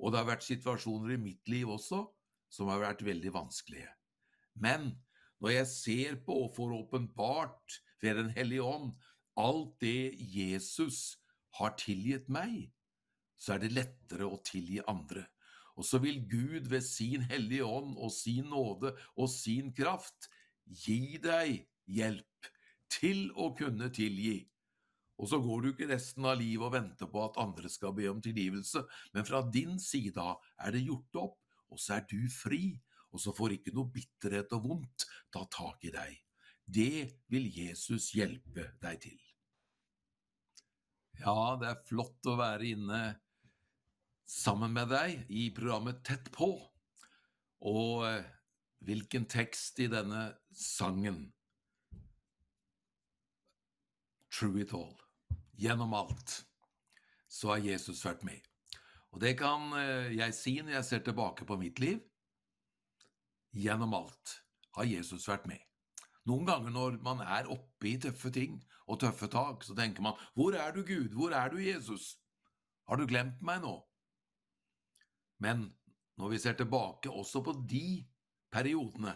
og 0.01 0.13
det 0.13 0.23
har 0.23 0.31
vært 0.31 0.47
situasjoner 0.47 1.15
i 1.15 1.21
mitt 1.21 1.51
liv 1.51 1.69
også 1.71 2.07
som 2.53 2.71
har 2.73 2.81
vært 2.81 3.05
veldig 3.05 3.33
vanskelige. 3.35 3.91
Men 4.57 4.95
når 5.43 5.55
jeg 5.59 5.71
ser 5.71 6.19
på 6.25 6.35
og 6.47 6.55
får 6.57 6.75
åpenbart 6.81 7.83
ved 8.03 8.17
Den 8.17 8.31
hellige 8.31 8.63
ånd 8.63 8.93
alt 9.39 9.75
det 9.81 10.15
Jesus 10.19 11.19
har 11.59 11.77
tilgitt 11.79 12.29
meg, 12.31 12.71
så 13.39 13.55
er 13.55 13.63
det 13.63 13.75
lettere 13.75 14.27
å 14.29 14.41
tilgi 14.45 14.81
andre. 14.91 15.25
Og 15.79 15.87
så 15.87 16.01
vil 16.03 16.25
Gud 16.27 16.67
ved 16.73 16.83
sin 16.83 17.25
hellige 17.31 17.67
ånd 17.67 17.95
og 17.97 18.11
sin 18.13 18.51
nåde 18.51 18.95
og 19.15 19.31
sin 19.31 19.71
kraft 19.77 20.27
gi 20.67 21.19
deg 21.23 21.63
hjelp 21.87 22.49
til 22.93 23.29
å 23.39 23.53
kunne 23.57 23.91
tilgi. 23.95 24.41
Og 25.19 25.31
så 25.31 25.41
går 25.43 25.63
du 25.63 25.69
ikke 25.73 25.91
resten 25.91 26.27
av 26.31 26.39
livet 26.39 26.67
og 26.67 26.75
venter 26.75 27.11
på 27.11 27.23
at 27.25 27.39
andre 27.43 27.71
skal 27.71 27.95
be 27.95 28.07
om 28.11 28.21
tilgivelse, 28.23 28.85
men 29.15 29.27
fra 29.27 29.43
din 29.55 29.79
side 29.83 30.19
av 30.23 30.39
er 30.63 30.75
det 30.75 30.85
gjort 30.87 31.23
opp, 31.25 31.39
og 31.75 31.83
så 31.83 31.99
er 31.99 32.07
du 32.11 32.21
fri, 32.31 32.79
og 33.11 33.23
så 33.23 33.35
får 33.35 33.57
ikke 33.57 33.75
noe 33.75 33.91
bitterhet 33.93 34.53
og 34.55 34.67
vondt 34.69 35.07
ta 35.35 35.43
tak 35.51 35.87
i 35.89 35.95
deg. 35.95 36.19
Det 36.69 37.25
vil 37.33 37.49
Jesus 37.51 38.13
hjelpe 38.15 38.69
deg 38.83 39.01
til. 39.07 39.19
Ja, 41.19 41.57
det 41.59 41.71
er 41.73 41.87
flott 41.89 42.29
å 42.31 42.37
være 42.39 42.69
inne 42.77 43.01
sammen 44.29 44.75
med 44.77 44.91
deg 44.93 45.25
i 45.33 45.49
programmet 45.57 46.03
Tett 46.07 46.29
på. 46.35 46.51
Og 47.69 48.05
eh, 48.07 48.27
hvilken 48.85 49.27
tekst 49.31 49.81
i 49.83 49.89
denne 49.91 50.29
sangen? 50.55 51.25
True 54.31 54.63
it 54.63 54.75
all. 54.77 54.95
Gjennom 55.59 55.97
alt 55.97 56.43
så 57.29 57.55
har 57.55 57.65
Jesus 57.65 58.05
vært 58.07 58.23
med. 58.25 58.45
Og 59.13 59.23
det 59.25 59.35
kan 59.41 59.73
eh, 59.81 60.13
jeg 60.15 60.37
si 60.37 60.59
når 60.61 60.79
jeg 60.79 60.89
ser 60.91 61.03
tilbake 61.09 61.49
på 61.49 61.59
mitt 61.61 61.81
liv. 61.83 61.99
Gjennom 63.57 63.97
alt 63.97 64.39
har 64.77 64.87
Jesus 64.87 65.27
vært 65.29 65.49
med. 65.51 65.65
Noen 66.29 66.45
ganger 66.47 66.71
når 66.75 67.01
man 67.03 67.25
er 67.25 67.49
oppe 67.49 67.89
i 67.89 67.97
tøffe 68.01 68.31
ting 68.31 68.61
og 68.87 69.01
tøffe 69.01 69.31
tak, 69.33 69.65
så 69.65 69.75
tenker 69.77 70.05
man 70.05 70.17
Hvor 70.37 70.53
er 70.53 70.75
du, 70.77 70.83
Gud? 70.85 71.17
Hvor 71.17 71.33
er 71.33 71.49
du, 71.49 71.57
Jesus? 71.59 72.19
Har 72.89 73.01
du 73.01 73.09
glemt 73.09 73.41
meg 73.43 73.65
nå? 73.65 73.88
Men 75.43 75.69
når 76.19 76.35
vi 76.35 76.43
ser 76.43 76.59
tilbake 76.59 77.11
også 77.11 77.43
på 77.47 77.55
de 77.71 78.03
periodene 78.53 79.15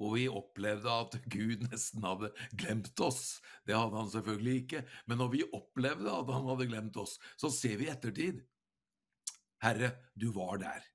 hvor 0.00 0.14
vi 0.16 0.30
opplevde 0.32 0.92
at 1.02 1.16
Gud 1.28 1.66
nesten 1.66 2.04
hadde 2.08 2.30
glemt 2.56 3.02
oss, 3.04 3.34
det 3.68 3.76
hadde 3.76 3.98
han 3.98 4.08
selvfølgelig 4.08 4.54
ikke, 4.62 4.80
men 5.10 5.20
når 5.20 5.32
vi 5.34 5.42
opplevde 5.52 6.14
at 6.14 6.30
han 6.32 6.46
hadde 6.48 6.68
glemt 6.70 6.96
oss, 7.02 7.18
så 7.36 7.50
ser 7.52 7.76
vi 7.76 7.90
i 7.90 7.92
ettertid 7.92 8.40
Herre, 9.60 9.90
du 10.16 10.30
var 10.32 10.56
der. 10.62 10.86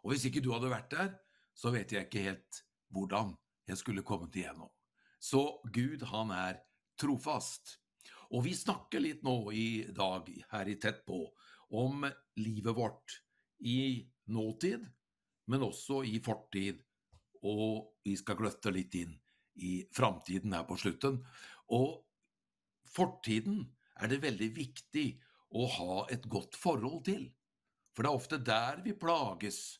Og 0.00 0.14
hvis 0.14 0.24
ikke 0.30 0.40
du 0.40 0.54
hadde 0.54 0.72
vært 0.72 0.88
der, 0.96 1.10
så 1.52 1.74
vet 1.74 1.92
jeg 1.92 2.08
ikke 2.08 2.24
helt 2.24 2.62
hvordan 2.94 3.34
jeg 3.68 3.80
skulle 3.80 4.04
kommet 4.06 4.36
igjennom. 4.36 4.70
Så 5.20 5.60
Gud, 5.72 6.00
han 6.08 6.32
er 6.32 6.62
trofast. 7.00 7.76
Og 8.32 8.46
vi 8.46 8.54
snakker 8.56 9.02
litt 9.04 9.20
nå 9.24 9.36
i 9.52 9.84
dag 9.92 10.28
her 10.54 10.72
i 10.72 10.78
Tett 10.80 11.04
på 11.04 11.20
om 11.76 12.04
livet 12.40 12.76
vårt 12.76 13.20
i 13.60 14.00
nåtid, 14.30 14.86
men 15.50 15.66
også 15.66 16.02
i 16.08 16.18
fortid. 16.24 16.80
Og 17.44 18.00
vi 18.04 18.16
skal 18.16 18.38
gløtte 18.38 18.72
litt 18.72 18.94
inn 18.96 19.12
i 19.60 19.84
framtiden 19.94 20.54
her 20.56 20.64
på 20.68 20.78
slutten. 20.80 21.20
Og 21.76 22.00
fortiden 22.88 23.62
er 24.00 24.10
det 24.10 24.22
veldig 24.24 24.50
viktig 24.56 25.06
å 25.54 25.66
ha 25.76 26.04
et 26.12 26.26
godt 26.30 26.56
forhold 26.58 27.04
til. 27.06 27.28
For 27.94 28.02
det 28.02 28.10
er 28.10 28.18
ofte 28.18 28.40
der 28.42 28.82
vi 28.84 28.96
plages. 28.98 29.78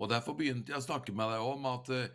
Og 0.00 0.08
derfor 0.12 0.38
begynte 0.38 0.72
jeg 0.72 0.80
å 0.80 0.86
snakke 0.86 1.12
med 1.12 1.34
deg 1.34 1.44
om 1.44 1.66
at 1.68 1.90
eh, 1.92 2.08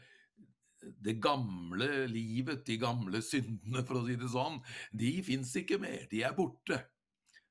det 1.06 1.20
gamle 1.22 2.06
livet, 2.10 2.64
de 2.66 2.80
gamle 2.82 3.22
syndene, 3.26 3.84
for 3.86 4.00
å 4.00 4.06
si 4.08 4.18
det 4.22 4.30
sånn, 4.34 4.58
de 4.94 5.12
fins 5.26 5.54
ikke 5.62 5.80
mer. 5.82 6.08
De 6.10 6.24
er 6.26 6.34
borte. 6.38 6.80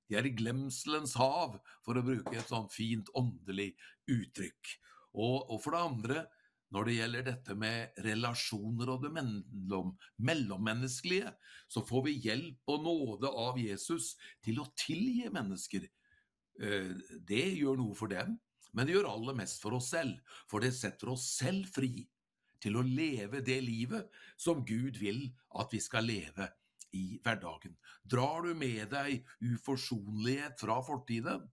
De 0.08 0.18
er 0.18 0.28
i 0.28 0.34
glemselens 0.36 1.16
hav, 1.18 1.58
for 1.84 1.96
å 1.96 2.04
bruke 2.04 2.34
et 2.36 2.50
sånn 2.50 2.70
fint 2.72 3.10
åndelig 3.16 3.72
uttrykk. 4.10 4.74
Og, 5.14 5.36
og, 5.48 5.58
for 5.62 5.74
det 5.74 5.82
andre, 5.88 6.24
når 6.74 6.88
det 6.88 6.96
gjelder 6.96 7.26
dette 7.28 7.56
med 7.58 8.00
relasjoner 8.04 8.90
og 8.90 9.04
det 9.04 9.12
mellom, 9.14 9.92
mellommenneskelige, 10.26 11.34
så 11.70 11.84
får 11.86 12.08
vi 12.08 12.16
hjelp 12.26 12.74
og 12.74 12.82
nåde 12.86 13.30
av 13.30 13.60
Jesus 13.62 14.14
til 14.44 14.58
å 14.62 14.70
tilgi 14.78 15.30
mennesker. 15.32 15.86
Eh, 16.60 16.90
det 17.26 17.46
gjør 17.60 17.78
noe 17.80 17.98
for 17.98 18.10
dem, 18.10 18.34
men 18.74 18.88
det 18.88 18.96
gjør 18.96 19.12
aller 19.12 19.38
mest 19.38 19.62
for 19.62 19.78
oss 19.78 19.92
selv, 19.94 20.18
for 20.50 20.64
det 20.64 20.74
setter 20.74 21.14
oss 21.14 21.28
selv 21.36 21.70
fri 21.70 22.08
til 22.64 22.78
å 22.80 22.84
leve 22.86 23.42
det 23.44 23.60
livet 23.62 24.10
som 24.40 24.64
Gud 24.66 24.98
vil 24.98 25.28
at 25.60 25.72
vi 25.74 25.80
skal 25.84 26.08
leve 26.08 26.48
i 26.94 27.18
hverdagen. 27.24 27.74
Drar 28.02 28.46
du 28.46 28.54
med 28.58 28.88
deg 28.92 29.26
uforsonlighet 29.42 30.60
fra 30.60 30.78
fortiden? 30.86 31.44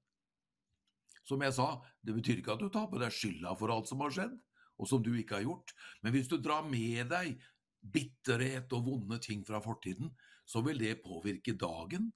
Som 1.27 1.43
jeg 1.45 1.55
sa, 1.55 1.67
det 2.01 2.15
betyr 2.17 2.41
ikke 2.41 2.55
at 2.55 2.63
du 2.63 2.69
tar 2.73 2.89
på 2.91 2.99
deg 3.01 3.13
skylda 3.13 3.53
for 3.59 3.73
alt 3.73 3.89
som 3.89 4.01
har 4.03 4.13
skjedd, 4.13 4.37
og 4.81 4.89
som 4.89 5.03
du 5.05 5.11
ikke 5.13 5.37
har 5.37 5.45
gjort, 5.45 5.73
men 6.01 6.15
hvis 6.15 6.29
du 6.31 6.39
drar 6.41 6.65
med 6.65 7.11
deg 7.11 7.35
bitterhet 7.81 8.73
og 8.77 8.85
vonde 8.87 9.19
ting 9.21 9.43
fra 9.45 9.61
fortiden, 9.61 10.09
så 10.45 10.61
vil 10.65 10.81
det 10.81 11.01
påvirke 11.05 11.53
dagen, 11.57 12.09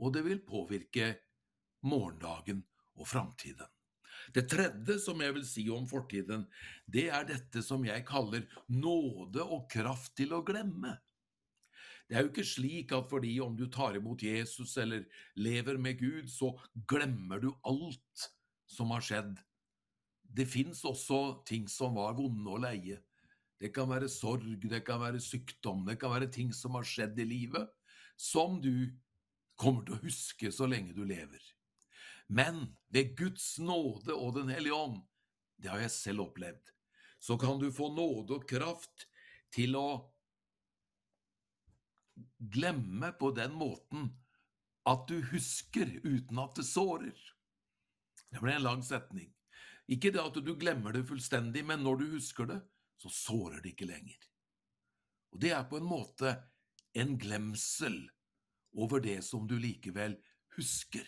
og 0.00 0.14
det 0.14 0.24
vil 0.26 0.42
påvirke 0.46 1.12
morgendagen 1.86 2.64
og 2.98 3.08
framtiden. 3.08 3.68
Det 4.34 4.44
tredje 4.50 4.98
som 5.00 5.20
jeg 5.22 5.34
vil 5.36 5.46
si 5.48 5.64
om 5.72 5.86
fortiden, 5.88 6.44
det 6.86 7.08
er 7.14 7.24
dette 7.28 7.62
som 7.64 7.84
jeg 7.86 8.04
kaller 8.08 8.44
nåde 8.68 9.44
og 9.44 9.70
kraft 9.72 10.16
til 10.18 10.34
å 10.36 10.42
glemme. 10.46 10.98
Det 12.10 12.16
er 12.18 12.24
jo 12.24 12.32
ikke 12.32 12.42
slik 12.42 12.90
at 12.96 13.06
fordi 13.06 13.36
om 13.38 13.52
du 13.54 13.68
tar 13.70 13.94
imot 13.94 14.24
Jesus 14.26 14.72
eller 14.82 15.04
lever 15.38 15.76
med 15.78 16.00
Gud, 16.00 16.26
så 16.26 16.50
glemmer 16.90 17.38
du 17.38 17.52
alt 17.62 18.24
som 18.66 18.90
har 18.90 19.04
skjedd. 19.06 19.36
Det 20.26 20.48
fins 20.50 20.82
også 20.82 21.44
ting 21.46 21.68
som 21.70 21.94
var 21.94 22.16
vonde 22.18 22.50
og 22.50 22.64
leie. 22.66 22.98
Det 23.62 23.70
kan 23.76 23.86
være 23.92 24.10
sorg, 24.10 24.58
det 24.58 24.82
kan 24.82 24.98
være 25.04 25.22
sykdom, 25.22 25.84
det 25.86 26.00
kan 26.02 26.10
være 26.10 26.32
ting 26.34 26.50
som 26.56 26.74
har 26.74 26.86
skjedd 26.88 27.18
i 27.22 27.28
livet, 27.30 27.70
som 28.18 28.58
du 28.58 28.90
kommer 29.60 29.86
til 29.86 29.94
å 29.94 30.02
huske 30.02 30.50
så 30.50 30.66
lenge 30.66 30.96
du 30.96 31.04
lever. 31.06 31.38
Men 32.26 32.72
ved 32.90 33.14
Guds 33.18 33.58
nåde 33.62 34.14
og 34.14 34.34
Den 34.34 34.50
hellige 34.50 34.74
ånd, 34.74 34.98
det 35.62 35.70
har 35.70 35.82
jeg 35.84 35.94
selv 35.94 36.26
opplevd, 36.26 36.74
så 37.22 37.38
kan 37.38 37.62
du 37.62 37.70
få 37.70 37.92
nåde 37.94 38.40
og 38.40 38.48
kraft 38.50 39.06
til 39.54 39.78
å 39.78 40.09
glemme 42.38 43.12
på 43.18 43.30
den 43.36 43.54
måten 43.56 44.10
at 44.88 45.06
du 45.08 45.20
husker 45.32 45.90
uten 46.04 46.40
at 46.40 46.56
det 46.56 46.66
sårer. 46.66 47.16
Det 48.30 48.40
ble 48.40 48.56
en 48.56 48.66
lang 48.66 48.82
setning. 48.86 49.30
Ikke 49.90 50.12
det 50.14 50.22
at 50.22 50.38
du 50.38 50.52
glemmer 50.58 50.94
det 50.94 51.06
fullstendig, 51.08 51.64
men 51.66 51.82
når 51.84 52.00
du 52.00 52.06
husker 52.14 52.46
det, 52.46 52.60
så 53.00 53.10
sårer 53.10 53.60
det 53.62 53.74
ikke 53.74 53.90
lenger. 53.90 54.18
Og 55.34 55.42
det 55.42 55.52
er 55.54 55.66
på 55.70 55.80
en 55.80 55.88
måte 55.88 56.34
en 56.98 57.16
glemsel 57.18 58.02
over 58.78 59.02
det 59.02 59.20
som 59.26 59.46
du 59.50 59.56
likevel 59.58 60.16
husker, 60.56 61.06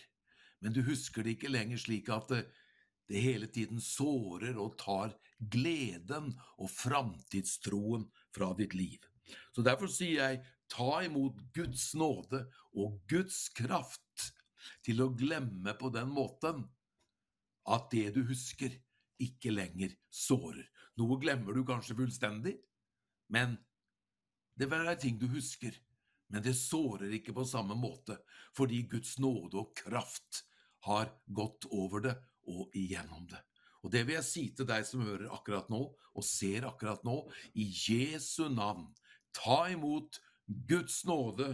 men 0.63 0.75
du 0.75 0.81
husker 0.87 1.23
det 1.23 1.37
ikke 1.37 1.51
lenger 1.51 1.79
slik 1.79 2.09
at 2.11 2.29
det, 2.31 2.43
det 3.11 3.23
hele 3.23 3.49
tiden 3.51 3.81
sårer 3.83 4.59
og 4.59 4.77
tar 4.79 5.15
gleden 5.51 6.31
og 6.57 6.71
framtidstroen 6.71 8.05
fra 8.35 8.51
ditt 8.57 8.75
liv. 8.75 8.99
Så 9.55 9.63
derfor 9.63 9.91
sier 9.91 10.23
jeg 10.23 10.43
ta 10.73 11.03
imot 11.05 11.37
Guds 11.53 11.91
nåde 11.99 12.45
og 12.81 12.97
Guds 13.09 13.45
kraft 13.53 14.31
til 14.85 15.03
å 15.03 15.11
glemme 15.13 15.75
på 15.77 15.91
den 15.93 16.09
måten 16.13 16.63
at 17.69 17.91
det 17.93 18.09
du 18.15 18.23
husker, 18.27 18.73
ikke 19.21 19.53
lenger 19.53 19.93
sårer. 20.11 20.65
Noe 20.99 21.19
glemmer 21.21 21.55
du 21.55 21.63
kanskje 21.67 21.95
fullstendig, 21.95 22.57
men 23.31 23.55
det 24.57 24.67
vil 24.67 24.83
være 24.83 24.99
ting 25.05 25.19
du 25.21 25.29
husker, 25.31 25.75
men 26.33 26.43
det 26.43 26.55
sårer 26.57 27.13
ikke 27.19 27.35
på 27.37 27.45
samme 27.47 27.77
måte, 27.77 28.17
fordi 28.57 28.83
Guds 28.89 29.15
nåde 29.21 29.61
og 29.61 29.71
kraft 29.77 30.43
har 30.89 31.13
gått 31.25 31.69
over 31.71 32.03
det 32.03 32.15
og 32.51 32.73
igjennom 32.75 33.27
det. 33.29 33.39
Og 33.83 33.91
det 33.93 34.03
vil 34.07 34.17
jeg 34.17 34.27
si 34.27 34.43
til 34.55 34.67
deg 34.67 34.85
som 34.87 35.03
hører 35.05 35.31
akkurat 35.35 35.69
nå, 35.71 35.81
og 35.93 36.25
ser 36.27 36.67
akkurat 36.67 37.03
nå, 37.07 37.17
i 37.59 37.67
Jesu 37.67 38.47
navn, 38.51 38.89
ta 39.35 39.65
imot 39.71 40.19
Guds 40.45 41.03
nåde 41.05 41.49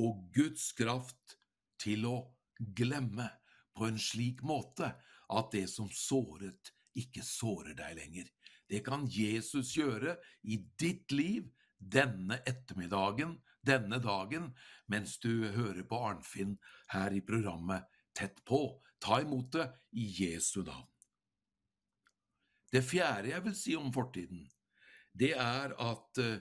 og 0.00 0.24
Guds 0.34 0.70
kraft 0.76 1.36
til 1.80 2.06
å 2.08 2.16
glemme 2.58 3.28
på 3.76 3.88
en 3.88 4.00
slik 4.00 4.42
måte 4.46 4.92
at 5.30 5.52
det 5.54 5.66
som 5.70 5.88
såret, 5.92 6.72
ikke 6.98 7.22
sårer 7.24 7.76
deg 7.78 7.96
lenger. 8.00 8.26
Det 8.70 8.82
kan 8.86 9.06
Jesus 9.10 9.74
gjøre 9.76 10.16
i 10.42 10.58
ditt 10.78 11.12
liv 11.14 11.48
denne 11.78 12.40
ettermiddagen, 12.46 13.38
denne 13.66 14.00
dagen, 14.02 14.50
mens 14.86 15.18
du 15.22 15.48
hører 15.54 15.84
på 15.88 16.00
Arnfinn 16.10 16.58
her 16.94 17.14
i 17.14 17.22
programmet 17.24 17.88
Tett 18.16 18.42
på. 18.44 18.80
Ta 19.00 19.20
imot 19.22 19.52
det 19.54 19.68
i 19.96 20.08
Jesu 20.18 20.60
navn. 20.66 20.88
Det 22.70 22.82
fjerde 22.84 23.30
jeg 23.30 23.44
vil 23.46 23.54
si 23.56 23.76
om 23.78 23.92
fortiden, 23.94 24.42
det 25.16 25.32
er 25.34 25.72
at 25.74 26.20
uh, 26.22 26.36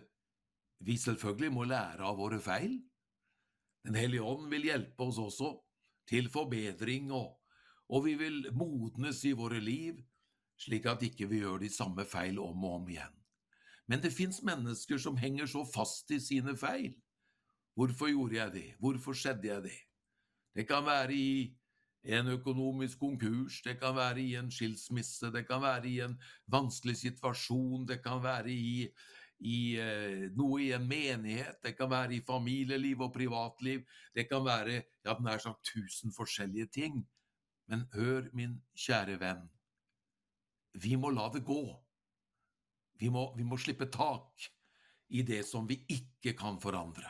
vi 0.79 0.95
selvfølgelig 0.97 1.51
må 1.53 1.65
lære 1.67 2.05
av 2.05 2.17
våre 2.19 2.39
feil. 2.43 2.77
Den 3.87 3.97
hellige 3.99 4.23
ånd 4.23 4.47
vil 4.51 4.67
hjelpe 4.69 5.07
oss 5.07 5.19
også 5.19 5.53
til 6.09 6.29
forbedring, 6.31 7.11
og, 7.15 7.35
og 7.89 8.05
vi 8.07 8.15
vil 8.19 8.47
modnes 8.55 9.21
i 9.27 9.35
våre 9.37 9.59
liv, 9.63 9.99
slik 10.59 10.87
at 10.91 11.03
ikke 11.05 11.29
vi 11.29 11.43
gjør 11.43 11.61
de 11.63 11.69
samme 11.71 12.05
feil 12.07 12.39
om 12.41 12.65
og 12.65 12.81
om 12.81 12.89
igjen. 12.91 13.15
Men 13.89 14.03
det 14.03 14.13
fins 14.13 14.41
mennesker 14.45 14.99
som 15.01 15.17
henger 15.17 15.49
så 15.49 15.63
fast 15.65 16.11
i 16.13 16.19
sine 16.21 16.55
feil. 16.59 16.93
Hvorfor 17.79 18.11
gjorde 18.11 18.35
jeg 18.37 18.53
det? 18.53 18.67
Hvorfor 18.79 19.15
skjedde 19.17 19.47
jeg 19.47 19.63
det? 19.63 19.77
Det 20.55 20.67
kan 20.67 20.85
være 20.85 21.15
i 21.15 21.55
en 22.03 22.27
økonomisk 22.27 22.99
konkurs, 22.99 23.61
det 23.65 23.77
kan 23.79 23.95
være 23.95 24.21
i 24.21 24.35
en 24.39 24.51
skilsmisse, 24.51 25.31
det 25.31 25.45
kan 25.47 25.61
være 25.61 25.87
i 25.87 25.99
en 26.03 26.15
vanskelig 26.47 26.97
situasjon, 26.97 27.87
det 27.87 28.01
kan 28.03 28.23
være 28.23 28.51
i, 28.51 28.87
i 29.39 29.77
eh, 29.79 30.25
noe 30.35 30.59
i 30.65 30.71
en 30.75 30.87
menighet, 30.87 31.61
det 31.63 31.75
kan 31.77 31.89
være 31.91 32.17
i 32.17 32.23
familieliv 32.25 33.05
og 33.05 33.13
privatliv, 33.15 33.85
det 34.15 34.27
kan 34.27 34.43
være 34.45 34.81
ja, 35.05 35.15
nær 35.23 35.39
sagt 35.39 35.63
tusen 35.71 36.11
forskjellige 36.15 36.67
ting. 36.75 36.99
Men 37.69 37.85
hør, 37.93 38.27
min 38.33 38.57
kjære 38.75 39.19
venn, 39.21 39.45
vi 40.73 40.95
må 40.99 41.11
la 41.13 41.29
det 41.33 41.45
gå. 41.45 41.61
Vi 42.99 43.09
må, 43.13 43.29
vi 43.37 43.45
må 43.47 43.57
slippe 43.57 43.87
tak 43.93 44.49
i 45.09 45.23
det 45.25 45.43
som 45.47 45.67
vi 45.69 45.79
ikke 45.87 46.35
kan 46.37 46.59
forandre. 46.61 47.07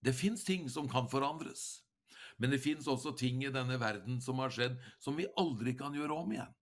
Det 0.00 0.16
fins 0.16 0.42
ting 0.44 0.66
som 0.72 0.88
kan 0.88 1.08
forandres. 1.12 1.84
Men 2.40 2.50
det 2.50 2.62
fins 2.64 2.88
også 2.88 3.12
ting 3.20 3.42
i 3.44 3.52
denne 3.52 3.76
verden 3.80 4.20
som 4.24 4.40
har 4.40 4.52
skjedd, 4.52 4.78
som 4.98 5.16
vi 5.18 5.28
aldri 5.38 5.76
kan 5.76 5.94
gjøre 5.94 6.16
om 6.22 6.32
igjen. 6.32 6.54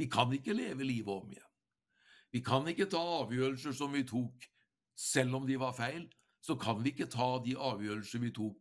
Vi 0.00 0.08
kan 0.12 0.32
ikke 0.32 0.56
leve 0.56 0.84
livet 0.84 1.12
om 1.12 1.28
igjen. 1.32 1.45
Vi 2.36 2.42
kan 2.44 2.66
ikke 2.68 2.84
ta 2.92 3.00
avgjørelser 3.22 3.72
som 3.72 3.94
vi 3.96 4.02
tok, 4.04 4.42
selv 4.92 5.38
om 5.38 5.46
de 5.48 5.54
var 5.56 5.72
feil, 5.72 6.02
så 6.44 6.52
kan 6.60 6.82
vi 6.84 6.90
ikke 6.92 7.08
ta 7.08 7.28
de 7.40 7.54
avgjørelser 7.56 8.20
vi 8.20 8.32
tok, 8.36 8.58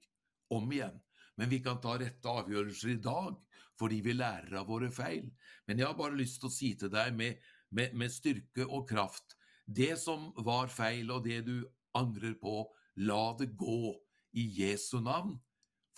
om 0.56 0.70
igjen. 0.72 0.96
Men 1.36 1.52
vi 1.52 1.60
kan 1.66 1.82
ta 1.84 1.98
rette 2.00 2.32
avgjørelser 2.32 2.94
i 2.94 3.02
dag, 3.04 3.36
fordi 3.76 3.98
vi 4.06 4.14
lærer 4.16 4.62
av 4.62 4.70
våre 4.72 4.88
feil. 4.96 5.28
Men 5.68 5.82
jeg 5.82 5.90
har 5.90 5.98
bare 6.00 6.16
lyst 6.16 6.40
til 6.40 6.48
å 6.48 6.56
si 6.56 6.70
til 6.80 6.94
deg 6.94 7.18
med, 7.18 7.42
med, 7.76 7.98
med 8.00 8.14
styrke 8.14 8.64
og 8.64 8.88
kraft, 8.94 9.36
det 9.66 9.98
som 10.00 10.30
var 10.48 10.72
feil, 10.72 11.12
og 11.12 11.26
det 11.28 11.42
du 11.50 11.58
angrer 12.00 12.38
på, 12.40 12.62
la 13.04 13.34
det 13.42 13.50
gå 13.60 13.92
i 14.40 14.46
Jesu 14.62 15.02
navn, 15.04 15.36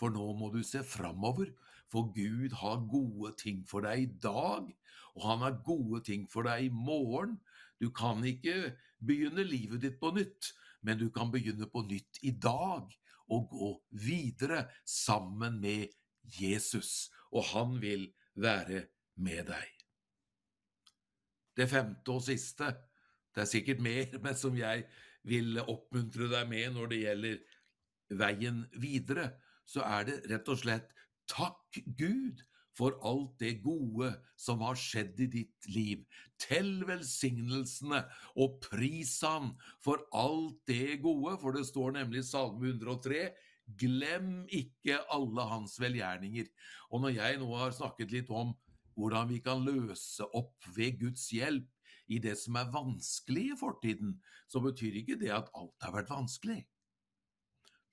for 0.00 0.10
nå 0.10 0.32
må 0.40 0.50
du 0.50 0.64
se 0.66 0.82
framover, 0.82 1.52
for 1.92 2.10
Gud 2.16 2.58
har 2.58 2.82
gode 2.90 3.36
ting 3.38 3.62
for 3.70 3.86
deg 3.86 4.02
i 4.02 4.10
dag, 4.18 4.66
og 5.14 5.30
han 5.30 5.46
har 5.46 5.62
gode 5.66 6.02
ting 6.10 6.26
for 6.30 6.48
deg 6.50 6.66
i 6.66 6.74
morgen. 6.74 7.38
Du 7.78 7.90
kan 7.94 8.24
ikke 8.26 8.74
begynne 8.98 9.44
livet 9.46 9.82
ditt 9.84 9.98
på 10.00 10.10
nytt, 10.14 10.52
men 10.82 10.98
du 10.98 11.08
kan 11.14 11.30
begynne 11.30 11.68
på 11.70 11.84
nytt 11.86 12.20
i 12.26 12.32
dag 12.34 12.90
og 13.28 13.50
gå 13.52 13.70
videre 14.04 14.64
sammen 14.88 15.60
med 15.62 15.88
Jesus, 16.38 17.10
og 17.32 17.44
han 17.52 17.76
vil 17.82 18.08
være 18.34 18.86
med 19.20 19.50
deg. 19.50 19.74
Det 21.58 21.66
femte 21.70 22.14
og 22.14 22.22
siste, 22.22 22.70
det 23.34 23.44
er 23.44 23.50
sikkert 23.50 23.82
mer, 23.82 24.18
men 24.22 24.36
som 24.38 24.56
jeg 24.56 24.86
vil 25.28 25.58
oppmuntre 25.60 26.30
deg 26.30 26.50
med 26.50 26.74
når 26.74 26.92
det 26.92 27.00
gjelder 27.02 27.40
veien 28.18 28.62
videre, 28.80 29.32
så 29.68 29.84
er 29.84 30.06
det 30.08 30.20
rett 30.30 30.48
og 30.48 30.60
slett 30.62 30.94
takk 31.28 31.80
Gud 31.98 32.40
for 32.78 32.94
alt 33.06 33.34
det 33.42 33.56
gode 33.64 34.12
som 34.38 34.62
har 34.62 34.78
skjedd 34.78 35.18
i 35.24 35.28
ditt 35.32 35.68
liv. 35.74 36.04
Tell 36.38 36.84
velsignelsene 36.86 38.04
og 38.38 38.60
pris 38.62 39.16
ham 39.26 39.52
for 39.84 40.06
alt 40.14 40.60
det 40.70 41.00
gode, 41.02 41.34
for 41.42 41.56
det 41.56 41.66
står 41.66 41.96
nemlig 41.98 42.22
i 42.22 42.30
Salme 42.30 42.70
103 42.70 43.28
Glem 43.76 44.46
ikke 44.48 44.96
alle 45.12 45.44
hans 45.50 45.74
velgjerninger. 45.80 46.46
Og 46.88 47.02
når 47.04 47.18
jeg 47.18 47.40
nå 47.42 47.50
har 47.52 47.74
snakket 47.76 48.14
litt 48.14 48.30
om 48.32 48.54
hvordan 48.98 49.28
vi 49.28 49.42
kan 49.44 49.60
løse 49.62 50.24
opp 50.34 50.70
ved 50.74 50.96
Guds 51.02 51.28
hjelp 51.34 51.68
i 52.08 52.18
det 52.22 52.34
som 52.40 52.56
er 52.56 52.72
vanskelig 52.72 53.44
i 53.52 53.58
fortiden, 53.60 54.16
så 54.48 54.62
betyr 54.64 55.02
ikke 55.02 55.18
det 55.20 55.30
at 55.36 55.50
alt 55.52 55.84
har 55.84 55.94
vært 55.98 56.14
vanskelig. 56.14 56.62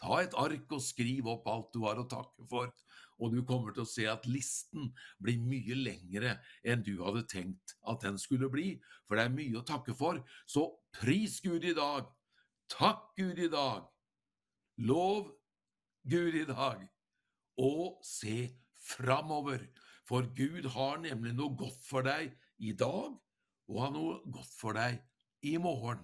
Ta 0.02 0.20
et 0.22 0.36
ark 0.38 0.74
og 0.76 0.84
skriv 0.84 1.30
opp 1.32 1.48
alt 1.50 1.72
du 1.74 1.86
har 1.86 2.00
å 2.02 2.08
takke 2.10 2.46
for, 2.50 2.72
og 3.16 3.32
du 3.32 3.42
kommer 3.48 3.72
til 3.72 3.86
å 3.86 3.90
se 3.90 4.06
at 4.12 4.26
listen 4.28 4.90
blir 5.24 5.40
mye 5.40 5.78
lengre 5.80 6.36
enn 6.68 6.84
du 6.84 6.98
hadde 7.00 7.24
tenkt 7.32 7.76
at 7.88 8.04
den 8.04 8.20
skulle 8.20 8.50
bli, 8.52 8.76
for 9.08 9.16
det 9.16 9.28
er 9.28 9.38
mye 9.38 9.62
å 9.62 9.66
takke 9.68 9.96
for. 9.96 10.20
Så 10.46 10.68
pris 11.00 11.40
Gud 11.44 11.64
i 11.64 11.76
dag, 11.78 12.10
takk 12.72 13.08
Gud 13.20 13.40
i 13.40 13.50
dag, 13.52 13.88
lov 14.84 15.32
Gud 16.04 16.36
i 16.36 16.46
dag, 16.50 16.84
og 17.56 18.02
se 18.04 18.52
framover, 18.86 19.64
for 20.06 20.28
Gud 20.38 20.68
har 20.76 21.00
nemlig 21.02 21.34
noe 21.38 21.56
godt 21.58 21.80
for 21.88 22.06
deg 22.06 22.36
i 22.62 22.76
dag, 22.78 23.16
og 23.66 23.80
har 23.82 23.94
noe 23.96 24.20
godt 24.30 24.52
for 24.60 24.78
deg 24.78 25.00
i 25.46 25.56
morgen. 25.58 26.04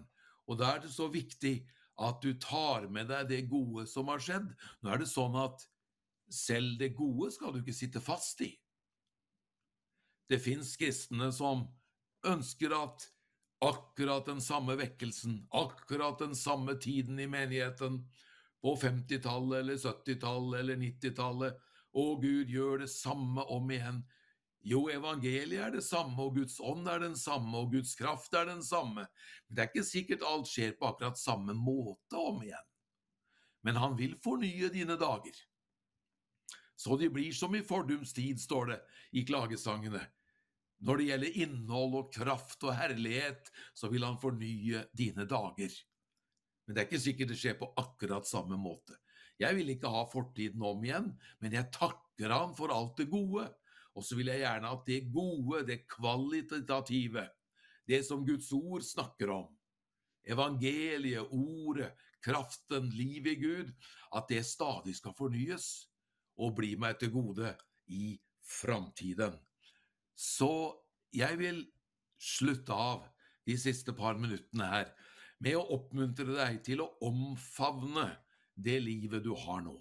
Og 0.50 0.58
da 0.58 0.72
er 0.76 0.82
det 0.86 0.94
så 0.94 1.06
viktig 1.12 1.60
at 2.02 2.24
du 2.24 2.34
tar 2.42 2.88
med 2.94 3.10
deg 3.12 3.30
det 3.30 3.42
gode 3.52 3.86
som 3.90 4.10
har 4.12 4.22
skjedd. 4.24 4.50
Nå 4.82 4.92
er 4.92 5.02
det 5.02 5.10
sånn 5.12 5.38
at 5.40 5.64
selv 6.32 6.80
det 6.80 6.94
gode 6.98 7.32
skal 7.36 7.54
du 7.54 7.62
ikke 7.62 7.76
sitte 7.76 8.02
fast 8.04 8.42
i. 8.46 8.52
Det 10.32 10.40
fins 10.40 10.74
kristne 10.80 11.28
som 11.36 11.66
ønsker 12.28 12.74
at 12.78 13.08
akkurat 13.62 14.26
den 14.26 14.42
samme 14.42 14.78
vekkelsen, 14.80 15.42
akkurat 15.54 16.22
den 16.24 16.34
samme 16.38 16.78
tiden 16.82 17.20
i 17.20 17.28
menigheten, 17.30 18.02
på 18.62 18.76
50-tallet 18.78 19.64
eller 19.64 19.78
70-tallet 19.78 20.60
eller 20.60 20.78
90-tallet, 20.78 21.62
å 21.98 22.04
Gud, 22.22 22.50
gjør 22.50 22.84
det 22.84 22.92
samme 22.94 23.44
om 23.52 23.72
igjen, 23.74 24.04
jo, 24.62 24.84
evangeliet 24.94 25.64
er 25.66 25.72
det 25.74 25.84
samme, 25.86 26.14
og 26.22 26.36
Guds 26.38 26.60
ånd 26.62 26.86
er 26.90 27.02
den 27.02 27.16
samme, 27.18 27.50
og 27.58 27.72
Guds 27.74 27.96
kraft 27.98 28.34
er 28.38 28.46
den 28.52 28.62
samme, 28.64 29.08
men 29.48 29.58
det 29.58 29.64
er 29.64 29.72
ikke 29.72 29.88
sikkert 29.88 30.26
alt 30.28 30.50
skjer 30.50 30.76
på 30.78 30.92
akkurat 30.92 31.18
samme 31.18 31.56
måte 31.58 32.20
om 32.20 32.44
igjen. 32.46 32.68
Men 33.66 33.80
han 33.82 33.98
vil 33.98 34.14
fornye 34.22 34.70
dine 34.74 34.98
dager. 35.02 35.38
Så 36.78 36.98
de 36.98 37.10
blir 37.14 37.34
som 37.34 37.54
i 37.58 37.62
fordums 37.66 38.14
tid, 38.14 38.42
står 38.42 38.72
det 38.72 38.80
i 39.18 39.26
klagesangene. 39.26 40.02
Når 40.82 40.98
det 40.98 41.08
gjelder 41.10 41.40
innhold 41.44 41.98
og 41.98 42.14
kraft 42.14 42.64
og 42.66 42.74
herlighet, 42.74 43.52
så 43.78 43.90
vil 43.90 44.06
han 44.06 44.18
fornye 44.22 44.86
dine 44.98 45.28
dager. 45.30 45.74
Men 46.66 46.74
det 46.78 46.82
er 46.82 46.90
ikke 46.90 47.04
sikkert 47.04 47.34
det 47.34 47.38
skjer 47.38 47.58
på 47.60 47.70
akkurat 47.82 48.30
samme 48.30 48.58
måte. 48.62 48.98
Jeg 49.42 49.58
vil 49.58 49.74
ikke 49.74 49.90
ha 49.90 50.06
fortiden 50.10 50.62
om 50.66 50.82
igjen, 50.86 51.12
men 51.42 51.54
jeg 51.54 51.70
takker 51.74 52.34
han 52.34 52.54
for 52.58 52.74
alt 52.74 52.98
det 53.02 53.10
gode 53.14 53.48
og 53.96 54.06
så 54.06 54.16
vil 54.16 54.32
jeg 54.32 54.44
gjerne 54.44 54.72
at 54.72 54.86
det 54.88 55.00
gode, 55.14 55.66
det 55.68 55.82
kvalitative, 55.90 57.26
det 57.88 58.02
som 58.08 58.26
Guds 58.26 58.52
ord 58.56 58.86
snakker 58.86 59.34
om, 59.34 59.50
evangeliet, 60.24 61.28
ordet, 61.32 61.92
kraften, 62.22 62.90
livet 62.94 63.36
i 63.36 63.42
Gud, 63.42 63.72
at 64.16 64.30
det 64.30 64.46
stadig 64.46 64.96
skal 64.96 65.16
fornyes 65.18 65.68
og 66.38 66.56
bli 66.60 66.76
meg 66.80 67.00
til 67.02 67.12
gode 67.14 67.56
i 67.92 68.16
framtiden. 68.46 69.36
Så 70.16 70.52
jeg 71.14 71.40
vil 71.42 71.64
slutte 72.22 72.74
av 72.74 73.08
de 73.48 73.58
siste 73.58 73.94
par 73.98 74.20
minuttene 74.22 74.68
her 74.70 74.92
med 75.42 75.58
å 75.58 75.66
oppmuntre 75.76 76.30
deg 76.38 76.60
til 76.66 76.84
å 76.84 76.92
omfavne 77.08 78.06
det 78.54 78.78
livet 78.84 79.24
du 79.26 79.34
har 79.36 79.64
nå. 79.66 79.78